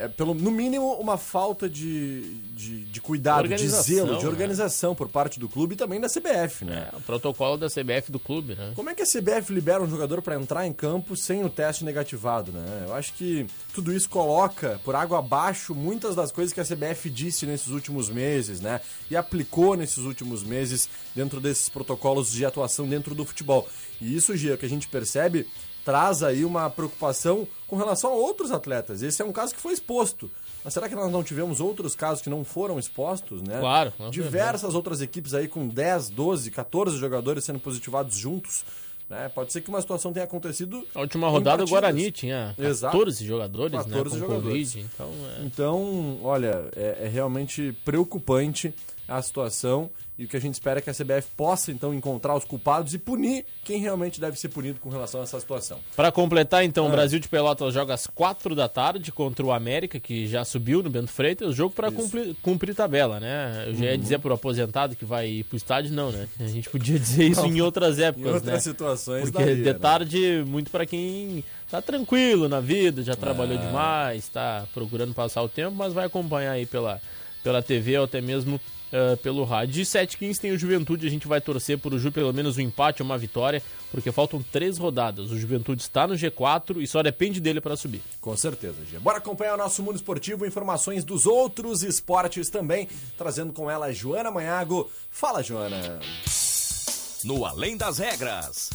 é, 0.00 0.08
pelo, 0.08 0.32
no 0.32 0.50
mínimo, 0.50 0.94
uma 0.94 1.18
falta 1.18 1.68
de, 1.68 2.22
de, 2.54 2.84
de 2.84 3.00
cuidado, 3.00 3.46
de 3.48 3.68
zelo, 3.68 4.16
de 4.16 4.24
né? 4.24 4.28
organização 4.28 4.94
por 4.94 5.08
parte 5.08 5.38
do 5.38 5.48
clube 5.48 5.74
e 5.74 5.76
também 5.76 6.00
da 6.00 6.08
CBF, 6.08 6.64
né? 6.64 6.88
É, 6.92 6.96
o 6.96 7.00
protocolo 7.00 7.58
da 7.58 7.68
CBF 7.68 8.10
do 8.10 8.18
clube, 8.18 8.54
né? 8.54 8.72
Como 8.74 8.88
é 8.88 8.94
que 8.94 9.02
a 9.02 9.06
CBF 9.06 9.52
libera 9.52 9.82
um 9.82 9.88
jogador 9.88 10.22
para 10.22 10.36
entrar 10.36 10.66
em 10.66 10.72
campo 10.72 11.14
sem 11.14 11.44
o 11.44 11.50
teste 11.50 11.84
negativado, 11.84 12.50
né? 12.50 12.84
Eu 12.86 12.94
acho 12.94 13.12
que 13.12 13.46
tudo 13.74 13.92
isso 13.92 14.08
coloca 14.08 14.80
por 14.84 14.94
água 14.94 15.18
abaixo 15.18 15.74
muitas 15.74 16.14
das 16.14 16.32
coisas 16.32 16.52
que 16.52 16.60
a 16.60 16.64
CBF 16.64 17.10
disse 17.10 17.44
nesses 17.44 17.68
últimos 17.68 18.08
meses, 18.08 18.60
né? 18.60 18.80
E 19.10 19.16
aplicou 19.16 19.76
nesses 19.76 19.98
últimos 19.98 20.42
meses 20.42 20.88
dentro 21.14 21.40
desses 21.40 21.68
protocolos 21.68 22.32
de 22.32 22.46
atuação 22.46 22.88
dentro 22.88 23.14
do 23.14 23.24
futebol. 23.24 23.68
E 24.00 24.16
isso, 24.16 24.34
Gia, 24.34 24.56
que 24.56 24.64
a 24.64 24.68
gente 24.68 24.88
percebe, 24.88 25.46
traz 25.84 26.22
aí 26.22 26.44
uma 26.44 26.68
preocupação 26.70 27.46
com 27.66 27.76
relação 27.76 28.10
a 28.10 28.14
outros 28.14 28.50
atletas. 28.50 29.02
Esse 29.02 29.22
é 29.22 29.24
um 29.24 29.32
caso 29.32 29.54
que 29.54 29.60
foi 29.60 29.72
exposto. 29.72 30.30
Mas 30.64 30.74
será 30.74 30.88
que 30.88 30.94
nós 30.94 31.10
não 31.10 31.22
tivemos 31.22 31.60
outros 31.60 31.94
casos 31.94 32.22
que 32.22 32.28
não 32.28 32.44
foram 32.44 32.78
expostos, 32.78 33.42
né? 33.42 33.60
Claro, 33.60 33.92
Diversas 34.10 34.74
outras 34.74 35.00
equipes 35.00 35.32
aí 35.32 35.48
com 35.48 35.66
10, 35.66 36.10
12, 36.10 36.50
14 36.50 36.96
jogadores 36.98 37.44
sendo 37.44 37.58
positivados 37.58 38.16
juntos. 38.16 38.64
Né? 39.08 39.28
Pode 39.28 39.52
ser 39.52 39.60
que 39.60 39.68
uma 39.68 39.80
situação 39.80 40.12
tenha 40.12 40.24
acontecido. 40.24 40.86
A 40.94 41.00
última 41.00 41.28
rodada 41.28 41.64
o. 41.64 41.66
Guarani 41.66 42.12
tinha 42.12 42.54
14 42.56 42.70
Exato. 42.70 43.24
jogadores, 43.24 43.72
14 43.72 43.90
né? 43.90 44.02
Com 44.02 44.18
jogadores. 44.18 44.72
Covid, 44.72 44.90
então 44.94 45.08
é... 45.08 45.44
Então, 45.44 46.18
olha, 46.22 46.70
é, 46.76 46.98
é 47.06 47.08
realmente 47.08 47.76
preocupante 47.84 48.72
a 49.10 49.20
situação 49.20 49.90
e 50.16 50.24
o 50.24 50.28
que 50.28 50.36
a 50.36 50.40
gente 50.40 50.52
espera 50.54 50.78
é 50.78 50.82
que 50.82 50.90
a 50.90 50.94
CBF 50.94 51.28
possa 51.36 51.72
então 51.72 51.92
encontrar 51.94 52.36
os 52.36 52.44
culpados 52.44 52.92
e 52.94 52.98
punir 52.98 53.44
quem 53.64 53.80
realmente 53.80 54.20
deve 54.20 54.38
ser 54.38 54.48
punido 54.50 54.78
com 54.78 54.90
relação 54.90 55.20
a 55.20 55.24
essa 55.24 55.40
situação. 55.40 55.78
Pra 55.96 56.12
completar, 56.12 56.62
então, 56.62 56.84
Ah. 56.84 56.88
o 56.88 56.90
Brasil 56.92 57.18
de 57.18 57.26
Pelotas 57.26 57.72
joga 57.74 57.94
às 57.94 58.06
4 58.06 58.54
da 58.54 58.68
tarde 58.68 59.10
contra 59.10 59.44
o 59.44 59.50
América, 59.50 59.98
que 59.98 60.26
já 60.26 60.44
subiu 60.44 60.82
no 60.82 60.90
Bento 60.90 61.08
Freitas, 61.10 61.54
jogo 61.56 61.74
pra 61.74 61.90
cumprir, 61.90 62.36
cumprir 62.42 62.74
tabela, 62.74 63.18
né? 63.18 63.64
Eu 63.66 63.74
já 63.74 63.84
ia 63.86 63.92
Uhum. 63.92 63.98
dizer 63.98 64.18
pro 64.18 64.34
aposentado 64.34 64.94
que 64.94 65.04
vai 65.06 65.26
ir 65.28 65.44
pro 65.44 65.56
estádio, 65.56 65.92
não, 65.94 66.12
né? 66.12 66.28
A 66.38 66.46
gente 66.46 66.68
podia 66.68 66.98
dizer 66.98 67.24
isso 67.24 67.40
Não. 67.42 67.48
em 67.48 67.60
outras 67.62 67.98
épocas, 67.98 68.30
Em 68.30 68.34
outras 68.34 68.52
né? 68.52 68.60
situações 68.60 69.22
Porque 69.22 69.38
daria, 69.38 69.56
de 69.56 69.62
né? 69.72 69.74
tarde, 69.74 70.44
muito 70.46 70.70
pra 70.70 70.84
quem 70.84 71.42
tá 71.70 71.80
tranquilo 71.80 72.46
na 72.48 72.60
vida, 72.60 73.02
já 73.02 73.16
trabalhou 73.16 73.56
É. 73.56 73.66
demais, 73.66 74.28
tá 74.28 74.66
procurando 74.74 75.14
passar 75.14 75.42
o 75.42 75.48
tempo, 75.48 75.74
mas 75.74 75.94
vai 75.94 76.04
acompanhar 76.04 76.52
aí 76.52 76.66
pela, 76.66 77.00
pela 77.42 77.62
TV 77.62 77.96
ou 77.96 78.04
até 78.04 78.20
mesmo 78.20 78.60
eh, 78.92 79.16
pelo 79.16 79.44
rádio. 79.44 79.74
De 79.74 79.82
7h15 79.82 80.38
tem 80.38 80.52
o 80.52 80.58
Juventude, 80.58 81.06
a 81.06 81.10
gente 81.10 81.28
vai 81.28 81.40
torcer 81.40 81.78
por 81.78 81.94
o 81.94 81.98
Ju 81.98 82.10
pelo 82.10 82.32
menos 82.32 82.56
um 82.56 82.60
empate 82.60 83.02
ou 83.02 83.06
uma 83.06 83.16
vitória, 83.16 83.62
porque 83.90 84.10
faltam 84.10 84.42
três 84.42 84.78
rodadas. 84.78 85.30
O 85.30 85.38
Juventude 85.38 85.82
está 85.82 86.06
no 86.06 86.14
G4 86.14 86.82
e 86.82 86.86
só 86.86 87.02
depende 87.02 87.40
dele 87.40 87.60
para 87.60 87.76
subir. 87.76 88.02
Com 88.20 88.36
certeza, 88.36 88.76
Gia. 88.88 88.98
Bora 88.98 89.18
acompanhar 89.18 89.54
o 89.54 89.58
nosso 89.58 89.82
mundo 89.82 89.96
esportivo, 89.96 90.44
informações 90.44 91.04
dos 91.04 91.24
outros 91.26 91.82
esportes 91.82 92.50
também, 92.50 92.88
trazendo 93.16 93.52
com 93.52 93.70
ela 93.70 93.86
a 93.86 93.92
Joana 93.92 94.30
Manhago. 94.30 94.90
Fala, 95.10 95.42
Joana. 95.42 96.00
No 97.24 97.44
Além 97.44 97.76
das 97.76 97.98
Regras. 97.98 98.70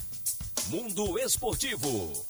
Mundo 0.70 1.20
Esportivo. 1.20 2.26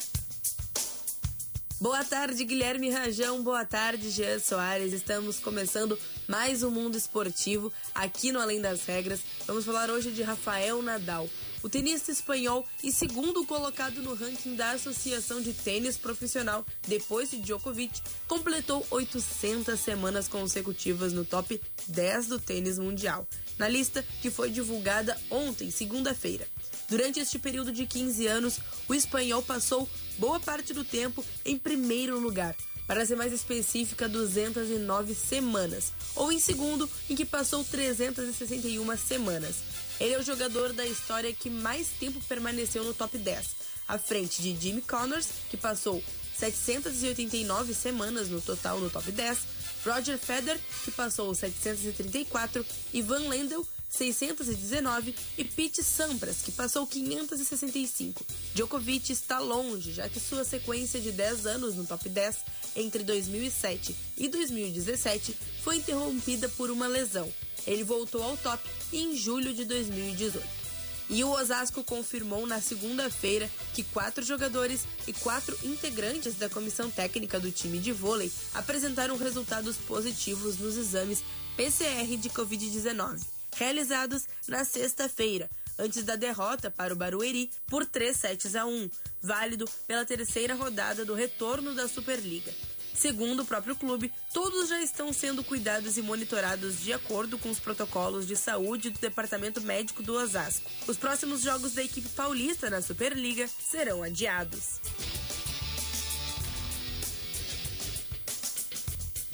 Boa 1.80 2.04
tarde, 2.04 2.44
Guilherme 2.44 2.90
Rajão. 2.90 3.44
Boa 3.44 3.64
tarde, 3.66 4.10
Jean 4.10 4.40
Soares. 4.40 4.92
Estamos 4.92 5.40
começando 5.40 5.98
mais 6.28 6.64
um 6.64 6.72
Mundo 6.72 6.98
Esportivo 6.98 7.72
aqui 7.94 8.32
no 8.32 8.40
Além 8.40 8.60
das 8.60 8.86
Regras. 8.86 9.22
Vamos 9.46 9.66
falar 9.66 9.90
hoje 9.90 10.12
de 10.12 10.24
Rafael 10.24 10.82
Nadal. 10.82 11.30
O 11.62 11.70
tenista 11.70 12.12
espanhol 12.12 12.66
e 12.84 12.92
segundo 12.92 13.46
colocado 13.46 14.02
no 14.02 14.14
ranking 14.14 14.56
da 14.56 14.72
Associação 14.72 15.42
de 15.42 15.54
Tênis 15.54 15.98
Profissional, 15.98 16.66
depois 16.88 17.32
de 17.32 17.40
Djokovic, 17.40 18.02
completou 18.28 18.86
800 18.92 19.80
semanas 19.80 20.28
consecutivas 20.28 21.14
no 21.14 21.26
top 21.26 21.60
10 21.88 22.28
do 22.28 22.40
tênis 22.40 22.78
mundial, 22.78 23.28
na 23.58 23.68
lista 23.68 24.06
que 24.22 24.30
foi 24.30 24.50
divulgada 24.50 25.20
ontem, 25.30 25.72
segunda-feira. 25.72 26.48
Durante 26.88 27.20
este 27.20 27.40
período 27.40 27.72
de 27.72 27.88
15 27.88 28.28
anos, 28.28 28.60
o 28.88 28.94
espanhol 28.94 29.42
passou 29.42 29.90
boa 30.20 30.40
parte 30.40 30.72
do 30.72 30.84
tempo 30.84 31.26
em 31.44 31.58
primeiro 31.58 32.20
lugar, 32.20 32.56
para 32.88 33.06
ser 33.06 33.16
mais 33.16 33.34
específica, 33.34 34.08
209 34.08 35.16
semanas, 35.16 35.92
ou 36.16 36.32
em 36.32 36.40
segundo, 36.40 36.90
em 37.10 37.16
que 37.16 37.26
passou 37.26 37.64
361 37.64 38.98
semanas. 38.98 39.56
Ele 40.00 40.14
é 40.14 40.20
o 40.20 40.24
jogador 40.24 40.74
da 40.74 40.86
história 40.86 41.34
que 41.34 41.50
mais 41.50 41.88
tempo 42.00 42.22
permaneceu 42.28 42.84
no 42.84 42.94
top 42.94 43.18
10, 43.18 43.48
à 43.88 43.98
frente 43.98 44.42
de 44.42 44.56
Jimmy 44.60 44.82
Connors, 44.82 45.28
que 45.50 45.58
passou 45.58 46.04
789 46.38 47.74
semanas 47.74 48.30
no 48.30 48.42
total 48.42 48.80
no 48.80 48.90
top 48.90 49.12
10, 49.12 49.38
Roger 49.86 50.18
Federer, 50.18 50.60
que 50.84 50.92
passou 50.92 51.34
734, 51.34 52.66
Ivan 52.94 53.30
Lendl, 53.30 53.66
619 53.96 55.16
e 55.38 55.44
Pete 55.44 55.84
Sampras, 55.84 56.42
que 56.42 56.52
passou 56.52 56.86
565. 56.86 58.26
Djokovic 58.54 59.12
está 59.12 59.40
longe, 59.40 59.94
já 59.94 60.10
que 60.10 60.20
sua 60.20 60.44
sequência 60.44 61.00
de 61.00 61.12
10 61.12 61.46
anos 61.46 61.76
no 61.76 61.86
top 61.86 62.10
10 62.10 62.38
entre 62.76 63.04
2007 63.04 63.96
e 64.18 64.28
2017 64.28 65.36
foi 65.64 65.78
interrompida 65.78 66.50
por 66.50 66.70
uma 66.70 66.88
lesão. 66.88 67.32
Ele 67.66 67.84
voltou 67.84 68.22
ao 68.22 68.38
top 68.38 68.64
em 68.92 69.16
julho 69.16 69.54
de 69.54 69.66
2018. 69.66 70.66
E 71.08 71.24
o 71.24 71.30
Osasco 71.30 71.84
confirmou 71.84 72.48
na 72.48 72.60
segunda-feira 72.60 73.50
que 73.74 73.84
quatro 73.84 74.24
jogadores 74.24 74.82
e 75.08 75.14
quatro 75.14 75.58
integrantes 75.64 76.36
da 76.36 76.50
comissão 76.50 76.90
técnica 76.90 77.40
do 77.40 77.52
time 77.52 77.78
de 77.78 77.92
vôlei 77.92 78.32
apresentaram 78.54 79.16
resultados 79.16 79.78
positivos 79.78 80.58
nos 80.58 80.76
exames 80.78 81.24
PCR 81.56 82.18
de 82.18 82.30
Covid-19, 82.30 83.22
realizados 83.56 84.26
na 84.48 84.64
sexta-feira, 84.64 85.50
antes 85.78 86.04
da 86.04 86.16
derrota 86.16 86.70
para 86.70 86.94
o 86.94 86.98
Barueri 86.98 87.50
por 87.68 87.86
3 87.86 88.16
sets 88.16 88.56
a 88.56 88.66
1, 88.66 88.90
válido 89.22 89.66
pela 89.88 90.06
terceira 90.06 90.54
rodada 90.56 91.04
do 91.04 91.14
retorno 91.14 91.74
da 91.74 91.88
Superliga. 91.88 92.52
Segundo 92.96 93.42
o 93.42 93.46
próprio 93.46 93.76
clube, 93.76 94.12
todos 94.34 94.70
já 94.70 94.82
estão 94.82 95.12
sendo 95.12 95.44
cuidados 95.44 95.98
e 95.98 96.02
monitorados 96.02 96.80
de 96.80 96.94
acordo 96.94 97.38
com 97.38 97.50
os 97.50 97.60
protocolos 97.60 98.26
de 98.26 98.38
saúde 98.38 98.90
do 98.90 99.00
Departamento 99.00 99.60
Médico 99.62 100.02
do 100.02 100.14
Osasco. 100.14 100.72
Os 100.88 100.96
próximos 100.96 101.42
jogos 101.42 101.74
da 101.74 101.84
equipe 101.84 102.08
paulista 102.10 102.70
na 102.70 102.82
Superliga 102.82 103.48
serão 103.48 104.02
adiados. 104.02 104.80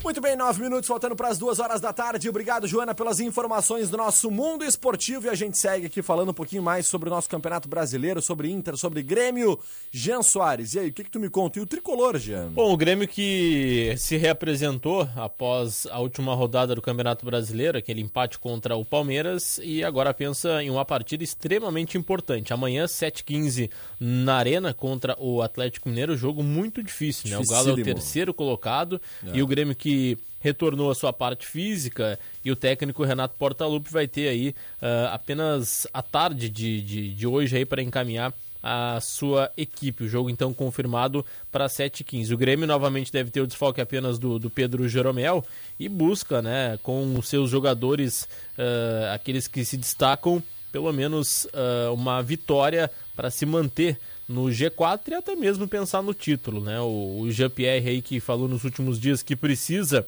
Muito 0.03 0.19
bem, 0.19 0.35
nove 0.35 0.59
minutos 0.61 0.87
faltando 0.87 1.15
para 1.15 1.27
as 1.29 1.37
duas 1.37 1.59
horas 1.59 1.79
da 1.79 1.93
tarde. 1.93 2.27
Obrigado, 2.27 2.67
Joana, 2.67 2.93
pelas 2.93 3.19
informações 3.19 3.87
do 3.89 3.97
nosso 3.97 4.31
mundo 4.31 4.65
esportivo. 4.65 5.27
E 5.27 5.29
a 5.29 5.35
gente 5.35 5.59
segue 5.59 5.85
aqui 5.85 6.01
falando 6.01 6.29
um 6.29 6.33
pouquinho 6.33 6.63
mais 6.63 6.87
sobre 6.87 7.07
o 7.07 7.11
nosso 7.11 7.29
Campeonato 7.29 7.69
Brasileiro, 7.69 8.19
sobre 8.19 8.49
Inter, 8.49 8.75
sobre 8.75 9.03
Grêmio. 9.03 9.59
Jean 9.91 10.23
Soares, 10.23 10.73
e 10.73 10.79
aí, 10.79 10.89
o 10.89 10.93
que, 10.93 11.03
que 11.03 11.09
tu 11.11 11.19
me 11.19 11.29
conta? 11.29 11.59
E 11.59 11.61
o 11.61 11.67
tricolor, 11.67 12.17
Jean? 12.17 12.47
Bom, 12.49 12.73
o 12.73 12.77
Grêmio 12.77 13.07
que 13.07 13.93
se 13.95 14.17
reapresentou 14.17 15.07
após 15.15 15.85
a 15.91 15.99
última 15.99 16.33
rodada 16.33 16.73
do 16.73 16.81
Campeonato 16.81 17.23
Brasileiro, 17.23 17.77
aquele 17.77 18.01
empate 18.01 18.39
contra 18.39 18.75
o 18.75 18.83
Palmeiras, 18.83 19.59
e 19.63 19.83
agora 19.83 20.13
pensa 20.15 20.63
em 20.63 20.71
uma 20.71 20.83
partida 20.83 21.23
extremamente 21.23 21.95
importante. 21.95 22.51
Amanhã, 22.51 22.85
7h15, 22.85 23.69
na 23.99 24.35
Arena 24.35 24.73
contra 24.73 25.15
o 25.19 25.43
Atlético 25.43 25.87
Mineiro, 25.89 26.17
jogo 26.17 26.41
muito 26.41 26.81
difícil, 26.81 27.29
né? 27.29 27.37
O 27.37 27.45
Galo 27.47 27.69
é 27.69 27.73
o 27.73 27.83
terceiro 27.83 28.33
colocado 28.33 28.99
É. 29.27 29.37
e 29.37 29.43
o 29.43 29.47
Grêmio 29.47 29.75
que 29.75 29.90
retornou 30.41 30.89
a 30.91 30.95
sua 30.95 31.13
parte 31.13 31.47
física 31.47 32.19
e 32.43 32.51
o 32.51 32.55
técnico 32.55 33.03
Renato 33.03 33.35
Portaluppi 33.37 33.91
vai 33.91 34.07
ter 34.07 34.27
aí 34.27 34.55
ah, 34.81 35.11
apenas 35.13 35.87
a 35.93 36.01
tarde 36.01 36.49
de, 36.49 36.81
de, 36.81 37.13
de 37.13 37.27
hoje 37.27 37.55
aí 37.55 37.65
para 37.65 37.81
encaminhar 37.81 38.33
a 38.61 38.99
sua 39.01 39.51
equipe. 39.57 40.03
O 40.03 40.07
jogo 40.07 40.29
então 40.29 40.53
confirmado 40.53 41.25
para 41.51 41.67
7h15. 41.67 42.33
O 42.33 42.37
Grêmio 42.37 42.67
novamente 42.67 43.11
deve 43.11 43.31
ter 43.31 43.41
o 43.41 43.47
desfalque 43.47 43.81
apenas 43.81 44.19
do, 44.19 44.37
do 44.37 44.49
Pedro 44.49 44.87
Jeromel 44.87 45.43
e 45.79 45.89
busca, 45.89 46.41
né, 46.41 46.77
com 46.83 47.15
os 47.17 47.27
seus 47.27 47.49
jogadores, 47.49 48.27
ah, 48.57 49.13
aqueles 49.13 49.47
que 49.47 49.63
se 49.63 49.77
destacam, 49.77 50.41
pelo 50.71 50.91
menos 50.91 51.47
ah, 51.53 51.91
uma 51.91 52.21
vitória 52.21 52.89
para 53.15 53.29
se 53.29 53.45
manter 53.45 53.97
no 54.31 54.45
G4 54.45 55.09
e 55.09 55.13
até 55.13 55.35
mesmo 55.35 55.67
pensar 55.67 56.01
no 56.01 56.13
título, 56.13 56.61
né? 56.61 56.79
O, 56.79 57.19
o 57.21 57.31
Jean-Pierre 57.31 57.89
aí 57.89 58.01
que 58.01 58.19
falou 58.19 58.47
nos 58.47 58.63
últimos 58.63 58.99
dias 58.99 59.21
que 59.21 59.35
precisa 59.35 60.07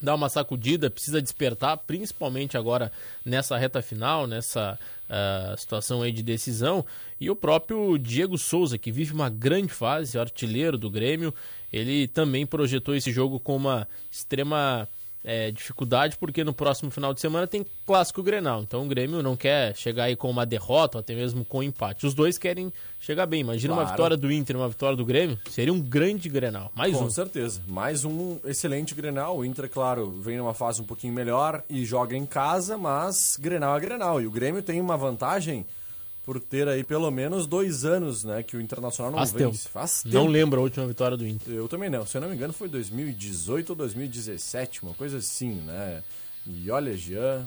dar 0.00 0.14
uma 0.14 0.28
sacudida, 0.28 0.90
precisa 0.90 1.22
despertar, 1.22 1.78
principalmente 1.78 2.56
agora 2.56 2.92
nessa 3.24 3.56
reta 3.56 3.80
final, 3.80 4.26
nessa 4.26 4.78
ah, 5.08 5.54
situação 5.56 6.02
aí 6.02 6.12
de 6.12 6.22
decisão. 6.22 6.84
E 7.20 7.30
o 7.30 7.36
próprio 7.36 7.96
Diego 7.96 8.36
Souza, 8.36 8.76
que 8.76 8.92
vive 8.92 9.14
uma 9.14 9.30
grande 9.30 9.72
fase, 9.72 10.18
artilheiro 10.18 10.76
do 10.76 10.90
Grêmio, 10.90 11.32
ele 11.72 12.06
também 12.08 12.44
projetou 12.44 12.94
esse 12.94 13.10
jogo 13.10 13.40
com 13.40 13.56
uma 13.56 13.88
extrema 14.10 14.86
eh, 15.28 15.50
dificuldade, 15.50 16.16
porque 16.16 16.44
no 16.44 16.54
próximo 16.54 16.88
final 16.90 17.12
de 17.12 17.20
semana 17.20 17.48
tem 17.48 17.66
clássico 17.84 18.22
Grenal. 18.22 18.62
Então 18.62 18.84
o 18.84 18.88
Grêmio 18.88 19.22
não 19.24 19.36
quer 19.36 19.74
chegar 19.76 20.04
aí 20.04 20.14
com 20.14 20.30
uma 20.30 20.46
derrota, 20.46 20.98
ou 20.98 21.00
até 21.00 21.14
mesmo 21.16 21.44
com 21.44 21.58
um 21.58 21.62
empate. 21.64 22.06
Os 22.06 22.14
dois 22.14 22.38
querem 22.38 22.72
chegar 23.00 23.26
bem. 23.26 23.40
Imagina 23.40 23.74
uma 23.74 23.82
Claro. 23.82 23.96
vitória 23.96 24.16
do 24.16 24.30
Inter, 24.30 24.56
uma 24.56 24.68
vitória 24.68 24.96
do 24.96 25.04
Grêmio, 25.04 25.36
seria 25.50 25.72
um 25.72 25.80
grande 25.80 26.28
Grenal. 26.28 26.70
Mais 26.76 26.96
Com 26.96 27.04
um. 27.04 27.10
certeza. 27.10 27.60
Mais 27.66 28.04
um 28.04 28.38
excelente 28.44 28.94
Grenal. 28.94 29.36
O 29.38 29.44
Inter, 29.44 29.68
claro, 29.68 30.10
vem 30.12 30.36
numa 30.38 30.54
fase 30.54 30.80
um 30.80 30.84
pouquinho 30.84 31.12
melhor 31.12 31.64
e 31.68 31.84
joga 31.84 32.16
em 32.16 32.24
casa, 32.24 32.78
mas 32.78 33.36
Grenal 33.36 33.76
é 33.76 33.80
Grenal. 33.80 34.22
E 34.22 34.26
o 34.26 34.30
Grêmio 34.30 34.62
tem 34.62 34.80
uma 34.80 34.96
vantagem 34.96 35.66
por 36.26 36.40
ter 36.40 36.66
aí 36.68 36.82
pelo 36.82 37.08
menos 37.10 37.46
dois 37.46 37.84
anos, 37.84 38.24
né, 38.24 38.42
que 38.42 38.56
o 38.56 38.60
Internacional 38.60 39.12
não 39.12 39.18
Faz 39.20 39.30
vence. 39.30 39.44
tempo. 39.62 39.72
Faz 39.72 40.02
Não 40.04 40.22
tempo. 40.22 40.32
lembro 40.32 40.60
a 40.60 40.62
última 40.64 40.84
vitória 40.86 41.16
do 41.16 41.24
Inter. 41.26 41.54
Eu 41.54 41.68
também 41.68 41.88
não. 41.88 42.04
Se 42.04 42.16
eu 42.16 42.20
não 42.20 42.28
me 42.28 42.34
engano, 42.34 42.52
foi 42.52 42.68
2018 42.68 43.70
ou 43.70 43.76
2017, 43.76 44.82
uma 44.82 44.92
coisa 44.94 45.18
assim, 45.18 45.52
né? 45.64 46.02
E 46.44 46.68
olha, 46.70 46.96
Jean, 46.96 47.46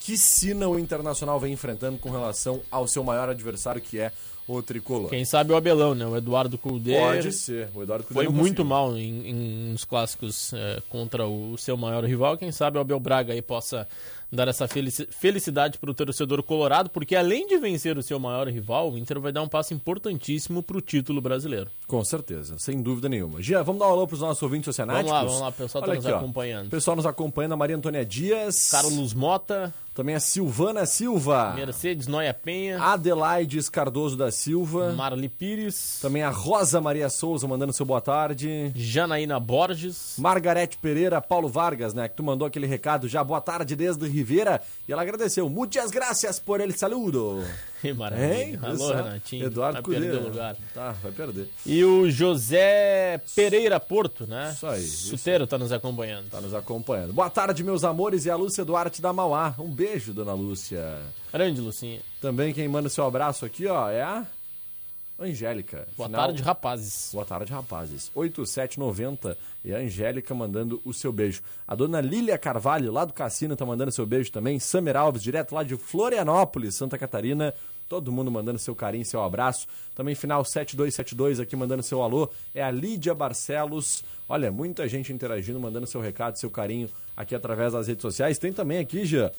que 0.00 0.16
sina 0.18 0.68
o 0.68 0.78
Internacional 0.78 1.40
vem 1.40 1.52
enfrentando 1.54 1.98
com 1.98 2.10
relação 2.10 2.60
ao 2.70 2.86
seu 2.86 3.02
maior 3.02 3.28
adversário, 3.30 3.80
que 3.80 3.98
é 3.98 4.12
o 4.46 4.62
Tricolor. 4.62 5.10
Quem 5.10 5.24
sabe 5.26 5.52
o 5.52 5.56
Abelão, 5.56 5.94
né? 5.94 6.06
O 6.06 6.16
Eduardo 6.16 6.56
Cudê. 6.56 6.98
Pode 6.98 7.32
ser. 7.32 7.68
O 7.74 7.82
Eduardo 7.82 8.04
Cudê 8.04 8.14
Foi 8.14 8.24
não 8.24 8.32
muito 8.32 8.64
mal 8.64 8.96
em, 8.96 9.26
em- 9.28 9.72
nos 9.72 9.84
clássicos 9.84 10.52
eh, 10.54 10.80
contra 10.88 11.26
o 11.26 11.56
seu 11.58 11.76
maior 11.76 12.02
rival. 12.04 12.38
Quem 12.38 12.50
sabe 12.52 12.78
o 12.78 12.80
Abel 12.80 12.98
Braga 13.00 13.32
aí 13.34 13.42
possa 13.42 13.86
dar 14.30 14.48
essa 14.48 14.68
felici- 14.68 15.08
felicidade 15.10 15.78
para 15.78 15.90
o 15.90 15.94
torcedor 15.94 16.42
colorado, 16.42 16.90
porque 16.90 17.16
além 17.16 17.46
de 17.46 17.56
vencer 17.58 17.96
o 17.96 18.02
seu 18.02 18.18
maior 18.18 18.46
rival, 18.48 18.92
o 18.92 18.98
Inter 18.98 19.18
vai 19.20 19.32
dar 19.32 19.42
um 19.42 19.48
passo 19.48 19.72
importantíssimo 19.74 20.62
para 20.62 20.76
o 20.76 20.80
título 20.80 21.20
brasileiro. 21.20 21.70
Com 21.86 22.04
certeza, 22.04 22.58
sem 22.58 22.82
dúvida 22.82 23.08
nenhuma. 23.08 23.40
Gia, 23.42 23.62
vamos 23.62 23.80
dar 23.80 23.88
um 23.88 23.92
alô 23.92 24.06
para 24.06 24.14
os 24.14 24.20
nossos 24.20 24.42
ouvintes 24.42 24.68
oceanáticos? 24.68 25.10
Vamos 25.10 25.24
lá, 25.24 25.28
vamos 25.28 25.40
lá, 25.40 25.48
o 25.48 25.52
pessoal 25.52 25.82
tá 25.84 25.90
Olha 25.90 25.96
nos 25.96 26.06
aqui, 26.06 26.14
acompanhando. 26.16 26.66
O 26.66 26.70
pessoal 26.70 26.96
nos 26.96 27.06
acompanhando, 27.06 27.52
a 27.52 27.56
Maria 27.56 27.76
Antônia 27.76 28.04
Dias. 28.04 28.70
Carlos 28.70 29.14
Mota, 29.14 29.72
Também 29.94 30.14
a 30.14 30.20
Silvana 30.20 30.84
Silva. 30.86 31.54
Mercedes 31.56 32.06
Noia 32.06 32.32
Penha, 32.32 32.80
Adelaides 32.80 33.68
Cardoso 33.68 34.16
da 34.16 34.30
Silva. 34.30 34.92
Marli 34.92 35.28
Pires, 35.28 35.98
Também 36.00 36.22
a 36.22 36.30
Rosa 36.30 36.80
Maria 36.80 37.08
Souza 37.08 37.48
mandando 37.48 37.72
seu 37.72 37.84
boa 37.86 38.00
tarde. 38.00 38.70
Janaína 38.76 39.40
Borges, 39.40 40.14
Margarete 40.18 40.76
Pereira, 40.78 41.20
Paulo 41.20 41.48
Vargas, 41.48 41.94
né? 41.94 42.08
Que 42.08 42.14
tu 42.16 42.22
mandou 42.22 42.46
aquele 42.46 42.66
recado 42.66 43.08
já. 43.08 43.24
Boa 43.24 43.40
tarde 43.40 43.74
desde 43.74 44.06
Ribeira. 44.18 44.60
E 44.86 44.92
ela 44.92 45.02
agradeceu. 45.02 45.48
Muitas 45.48 45.90
gracias 45.90 46.38
por 46.38 46.60
el 46.60 46.72
saludo. 46.76 47.42
Que 47.80 47.92
maravilha. 47.92 48.34
Hein? 48.34 48.58
Alô, 48.60 48.74
Isso, 48.74 48.92
Renatinho. 48.92 49.46
Eduardo 49.46 49.74
vai 49.74 49.82
Cudê. 49.82 50.00
perder 50.00 50.16
o 50.16 50.24
lugar. 50.24 50.56
Tá, 50.74 50.90
vai 51.00 51.12
perder. 51.12 51.48
E 51.64 51.84
o 51.84 52.10
José 52.10 53.20
Pereira 53.36 53.78
Porto, 53.78 54.26
né? 54.26 54.50
Isso 54.52 54.66
aí, 54.66 54.82
isso 54.82 55.16
Suteiro 55.16 55.46
tá 55.46 55.56
nos 55.56 55.70
acompanhando. 55.70 56.28
Tá 56.28 56.40
nos 56.40 56.54
acompanhando. 56.54 57.12
Boa 57.12 57.30
tarde, 57.30 57.62
meus 57.62 57.84
amores. 57.84 58.24
E 58.24 58.30
a 58.30 58.34
Lúcia 58.34 58.64
Duarte 58.64 59.00
da 59.00 59.12
Mauá. 59.12 59.54
Um 59.60 59.70
beijo, 59.70 60.12
dona 60.12 60.32
Lúcia. 60.32 60.98
Grande, 61.32 61.60
Lucinha. 61.60 62.00
Também 62.20 62.52
quem 62.52 62.66
manda 62.66 62.88
seu 62.88 63.04
abraço 63.06 63.44
aqui, 63.44 63.68
ó, 63.68 63.88
é 63.88 64.02
a 64.02 64.26
Angélica. 65.18 65.88
Boa 65.96 66.08
Final- 66.08 66.26
tarde, 66.26 66.42
rapazes. 66.42 67.10
Boa 67.12 67.24
tarde, 67.24 67.52
rapazes. 67.52 68.10
8790 68.14 69.36
e 69.64 69.74
a 69.74 69.78
Angélica 69.78 70.34
mandando 70.34 70.80
o 70.84 70.92
seu 70.94 71.12
beijo. 71.12 71.42
A 71.66 71.74
dona 71.74 72.00
Lília 72.00 72.38
Carvalho, 72.38 72.92
lá 72.92 73.04
do 73.04 73.12
Cassino, 73.12 73.56
tá 73.56 73.66
mandando 73.66 73.90
seu 73.90 74.06
beijo 74.06 74.30
também. 74.30 74.58
Samer 74.60 74.96
Alves, 74.96 75.22
direto 75.22 75.54
lá 75.54 75.62
de 75.64 75.76
Florianópolis, 75.76 76.76
Santa 76.76 76.96
Catarina. 76.96 77.52
Todo 77.88 78.12
mundo 78.12 78.30
mandando 78.30 78.58
seu 78.58 78.76
carinho, 78.76 79.04
seu 79.04 79.22
abraço. 79.22 79.66
Também 79.94 80.14
final 80.14 80.44
7272 80.44 81.40
aqui 81.40 81.56
mandando 81.56 81.82
seu 81.82 82.02
alô. 82.02 82.30
É 82.54 82.62
a 82.62 82.70
Lídia 82.70 83.14
Barcelos. 83.14 84.04
Olha, 84.28 84.52
muita 84.52 84.86
gente 84.86 85.12
interagindo, 85.12 85.58
mandando 85.58 85.86
seu 85.86 86.00
recado, 86.00 86.36
seu 86.38 86.50
carinho 86.50 86.88
aqui 87.16 87.34
através 87.34 87.72
das 87.72 87.88
redes 87.88 88.02
sociais. 88.02 88.38
Tem 88.38 88.52
também 88.52 88.78
aqui, 88.78 89.04
já 89.06 89.32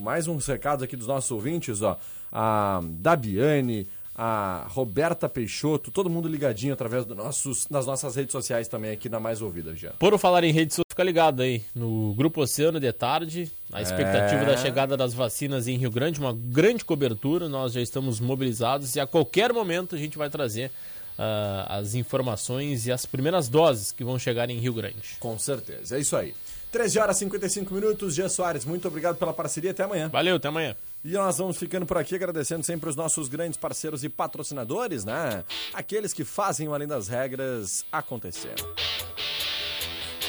mais 0.00 0.26
uns 0.26 0.46
recados 0.46 0.82
aqui 0.82 0.96
dos 0.96 1.06
nossos 1.06 1.30
ouvintes, 1.30 1.82
ó. 1.82 1.98
A 2.32 2.80
Dabiane, 2.82 3.86
a 4.14 4.66
Roberta 4.68 5.28
Peixoto, 5.28 5.90
todo 5.90 6.10
mundo 6.10 6.28
ligadinho 6.28 6.72
através 6.74 7.04
do 7.04 7.14
nossos, 7.14 7.66
das 7.70 7.86
nossas 7.86 8.16
redes 8.16 8.32
sociais 8.32 8.68
também 8.68 8.90
aqui 8.90 9.08
na 9.08 9.18
Mais 9.20 9.40
Ouvida, 9.40 9.74
já. 9.74 9.90
Por 9.92 10.18
falar 10.18 10.44
em 10.44 10.52
rede 10.52 10.72
social, 10.74 10.84
fica 10.90 11.02
ligado 11.02 11.40
aí 11.42 11.62
no 11.74 12.12
Grupo 12.14 12.42
Oceano 12.42 12.78
de 12.78 12.92
tarde. 12.92 13.50
A 13.72 13.80
expectativa 13.80 14.42
É. 14.42 14.44
da 14.46 14.56
chegada 14.56 14.96
das 14.96 15.14
vacinas 15.14 15.68
em 15.68 15.76
Rio 15.76 15.90
Grande, 15.90 16.20
uma 16.20 16.32
grande 16.34 16.84
cobertura. 16.84 17.48
Nós 17.48 17.72
já 17.72 17.80
estamos 17.80 18.20
mobilizados 18.20 18.94
e 18.96 19.00
a 19.00 19.06
qualquer 19.06 19.52
momento 19.52 19.94
a 19.94 19.98
gente 19.98 20.18
vai 20.18 20.28
trazer 20.28 20.70
ah, 21.18 21.66
as 21.78 21.94
informações 21.94 22.86
e 22.86 22.92
as 22.92 23.06
primeiras 23.06 23.48
doses 23.48 23.92
que 23.92 24.02
vão 24.04 24.18
chegar 24.18 24.50
em 24.50 24.58
Rio 24.58 24.74
Grande. 24.74 25.16
Com 25.18 25.38
certeza, 25.38 25.96
é 25.96 26.00
isso 26.00 26.16
aí. 26.16 26.34
13 26.72 26.98
horas 26.98 27.16
e 27.16 27.20
55 27.20 27.74
minutos, 27.74 28.14
Jean 28.14 28.28
Soares, 28.28 28.64
muito 28.64 28.86
obrigado 28.86 29.16
pela 29.16 29.32
parceria, 29.32 29.72
até 29.72 29.82
amanhã. 29.82 30.08
Valeu, 30.08 30.36
até 30.36 30.48
amanhã. 30.48 30.76
E 31.02 31.12
nós 31.12 31.38
vamos 31.38 31.56
ficando 31.56 31.86
por 31.86 31.96
aqui 31.96 32.14
agradecendo 32.14 32.62
sempre 32.62 32.90
os 32.90 32.96
nossos 32.96 33.26
grandes 33.26 33.56
parceiros 33.56 34.04
e 34.04 34.08
patrocinadores, 34.10 35.02
né? 35.02 35.42
Aqueles 35.72 36.12
que 36.12 36.24
fazem 36.24 36.68
o 36.68 36.74
Além 36.74 36.86
das 36.86 37.08
Regras 37.08 37.86
acontecer. 37.90 38.54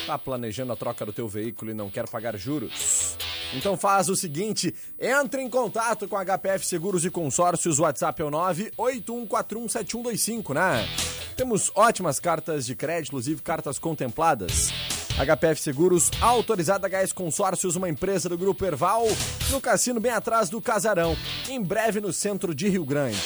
Tá 0.08 0.18
planejando 0.18 0.72
a 0.72 0.78
troca 0.78 1.06
do 1.06 1.12
teu 1.12 1.28
veículo 1.28 1.72
e 1.72 1.74
não 1.74 1.90
quer 1.90 2.08
pagar 2.08 2.38
juros? 2.38 3.18
Então 3.54 3.76
faz 3.76 4.08
o 4.08 4.16
seguinte, 4.16 4.74
entre 4.98 5.42
em 5.42 5.50
contato 5.50 6.08
com 6.08 6.16
a 6.16 6.24
HPF 6.24 6.66
Seguros 6.66 7.04
e 7.04 7.10
Consórcios, 7.10 7.80
o 7.80 7.84
WhatsApp 7.84 8.22
é 8.22 8.26
o 8.26 8.32
981417125, 8.32 10.54
né? 10.54 10.88
Temos 11.36 11.70
ótimas 11.76 12.18
cartas 12.18 12.66
de 12.66 12.76
crédito, 12.76 13.10
inclusive 13.10 13.42
cartas 13.42 13.78
contempladas. 13.78 14.72
HPF 15.18 15.62
Seguros, 15.62 16.10
autorizada 16.20 16.88
HS 16.88 17.14
Consórcios, 17.14 17.76
uma 17.76 17.90
empresa 17.90 18.30
do 18.30 18.38
Grupo 18.38 18.66
Erval, 18.66 19.06
no 19.50 19.62
cassino 19.62 20.00
bem 20.00 20.12
atrás 20.12 20.50
do 20.50 20.62
Casarão, 20.62 21.16
em 21.50 21.62
breve 21.62 22.00
no 22.00 22.12
centro 22.12 22.56
de 22.56 22.68
Rio 22.70 22.86
Grande. 22.86 23.18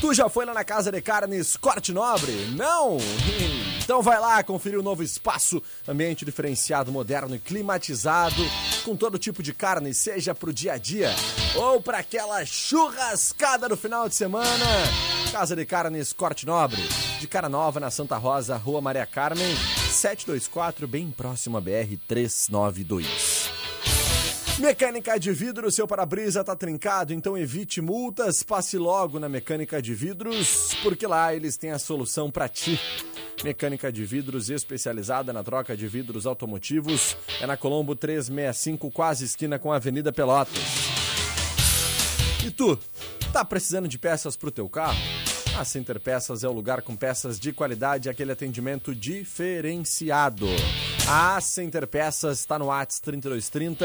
Tu 0.00 0.14
já 0.14 0.30
foi 0.30 0.46
lá 0.46 0.54
na 0.54 0.64
Casa 0.64 0.90
de 0.90 1.02
Carnes 1.02 1.58
Corte 1.58 1.92
Nobre? 1.92 2.32
Não? 2.56 2.96
Então 3.82 4.00
vai 4.00 4.18
lá 4.18 4.42
conferir 4.42 4.78
o 4.78 4.82
novo 4.82 5.02
espaço, 5.02 5.62
ambiente 5.86 6.24
diferenciado, 6.24 6.90
moderno 6.90 7.34
e 7.34 7.38
climatizado, 7.38 8.42
com 8.82 8.96
todo 8.96 9.18
tipo 9.18 9.42
de 9.42 9.52
carne, 9.52 9.92
seja 9.92 10.34
pro 10.34 10.54
dia 10.54 10.72
a 10.72 10.78
dia 10.78 11.10
ou 11.54 11.82
para 11.82 11.98
aquela 11.98 12.42
churrascada 12.46 13.68
no 13.68 13.76
final 13.76 14.08
de 14.08 14.14
semana. 14.14 14.66
Casa 15.32 15.54
de 15.54 15.66
Carnes 15.66 16.14
Corte 16.14 16.46
Nobre, 16.46 16.82
de 17.20 17.28
cara 17.28 17.50
nova 17.50 17.78
na 17.78 17.90
Santa 17.90 18.16
Rosa, 18.16 18.56
Rua 18.56 18.80
Maria 18.80 19.04
Carmen, 19.04 19.54
724, 19.90 20.88
bem 20.88 21.10
próximo 21.10 21.58
a 21.58 21.60
BR 21.60 21.98
392. 22.08 23.50
Mecânica 24.58 25.20
de 25.20 25.30
vidro, 25.30 25.70
seu 25.70 25.86
para-brisa 25.86 26.42
tá 26.42 26.56
trincado, 26.56 27.12
então 27.12 27.36
evite 27.36 27.82
multas, 27.82 28.42
passe 28.42 28.78
logo 28.78 29.18
na 29.18 29.28
Mecânica 29.28 29.82
de 29.82 29.94
Vidros, 29.94 30.74
porque 30.82 31.06
lá 31.06 31.34
eles 31.34 31.58
têm 31.58 31.72
a 31.72 31.78
solução 31.78 32.30
para 32.30 32.48
ti. 32.48 32.80
Mecânica 33.44 33.92
de 33.92 34.04
vidros 34.04 34.48
especializada 34.48 35.30
na 35.30 35.44
troca 35.44 35.76
de 35.76 35.86
vidros 35.86 36.24
automotivos 36.24 37.18
é 37.40 37.46
na 37.46 37.56
Colombo 37.56 37.94
365, 37.94 38.90
quase 38.90 39.26
esquina 39.26 39.58
com 39.58 39.70
a 39.70 39.76
Avenida 39.76 40.10
Pelotas. 40.10 40.58
E 42.46 42.50
tu, 42.50 42.78
tá 43.30 43.44
precisando 43.44 43.88
de 43.88 43.98
peças 43.98 44.36
pro 44.36 44.50
teu 44.50 44.68
carro? 44.70 45.19
A 45.60 45.64
Center 45.66 46.00
Peças 46.00 46.42
é 46.42 46.48
o 46.48 46.52
lugar 46.52 46.80
com 46.80 46.96
peças 46.96 47.38
de 47.38 47.52
qualidade 47.52 48.08
e 48.08 48.10
aquele 48.10 48.32
atendimento 48.32 48.94
diferenciado. 48.94 50.46
A 51.06 51.38
Center 51.38 51.86
Peças 51.86 52.38
está 52.38 52.58
no 52.58 52.70
ATS 52.70 52.98
3230 53.00 53.84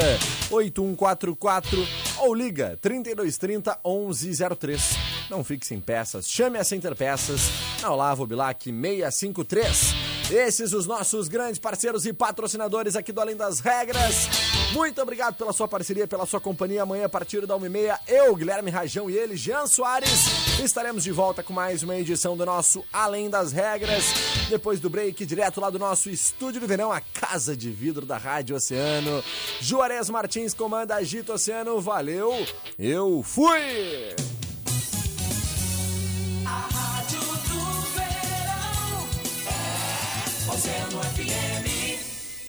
8144 0.51 1.85
ou 2.19 2.33
liga 2.33 2.79
3230 2.81 3.77
1103. 3.85 4.93
Não 5.29 5.43
fique 5.43 5.67
sem 5.67 5.81
peças, 5.81 6.29
chame 6.29 6.57
a 6.57 6.63
Center 6.63 6.95
Peças 6.95 7.41
na 7.81 7.91
Olavo 7.91 8.25
Bilac 8.25 8.63
653. 8.63 9.95
Esses 10.31 10.71
os 10.71 10.87
nossos 10.87 11.27
grandes 11.27 11.59
parceiros 11.59 12.05
e 12.05 12.13
patrocinadores 12.13 12.95
aqui 12.95 13.11
do 13.11 13.19
Além 13.19 13.35
das 13.35 13.59
Regras. 13.59 14.29
Muito 14.73 15.01
obrigado 15.01 15.35
pela 15.35 15.53
sua 15.53 15.67
parceria, 15.67 16.07
pela 16.07 16.25
sua 16.25 16.39
companhia. 16.41 16.83
Amanhã, 16.83 17.05
a 17.05 17.09
partir 17.09 17.45
da 17.45 17.55
1h30, 17.57 17.97
eu, 18.07 18.35
Guilherme 18.35 18.69
Rajão 18.69 19.09
e 19.09 19.15
ele, 19.15 19.37
Jean 19.37 19.67
Soares, 19.67 20.59
estaremos 20.63 21.03
de 21.03 21.11
volta 21.11 21.41
com 21.41 21.53
mais 21.53 21.81
uma 21.83 21.95
edição 21.95 22.35
do 22.35 22.45
nosso 22.45 22.83
Além 22.91 23.29
das 23.29 23.51
Regras. 23.51 24.03
Depois 24.49 24.79
do 24.79 24.89
break, 24.89 25.25
direto 25.25 25.61
lá 25.61 25.69
do 25.69 25.79
nosso 25.79 26.09
estúdio 26.09 26.59
de 26.61 26.67
verão, 26.67 26.91
a 26.91 27.01
casa 27.01 27.55
de 27.55 27.71
vidro 27.71 28.05
da 28.05 28.17
Rádio 28.17 28.55
Oceano. 28.55 29.23
Juarez 29.61 30.09
Martins 30.09 30.53
comanda 30.53 30.95
Agito 30.95 31.33
Oceano. 31.33 31.79
Valeu, 31.79 32.33
eu 32.77 33.23
fui! 33.23 33.55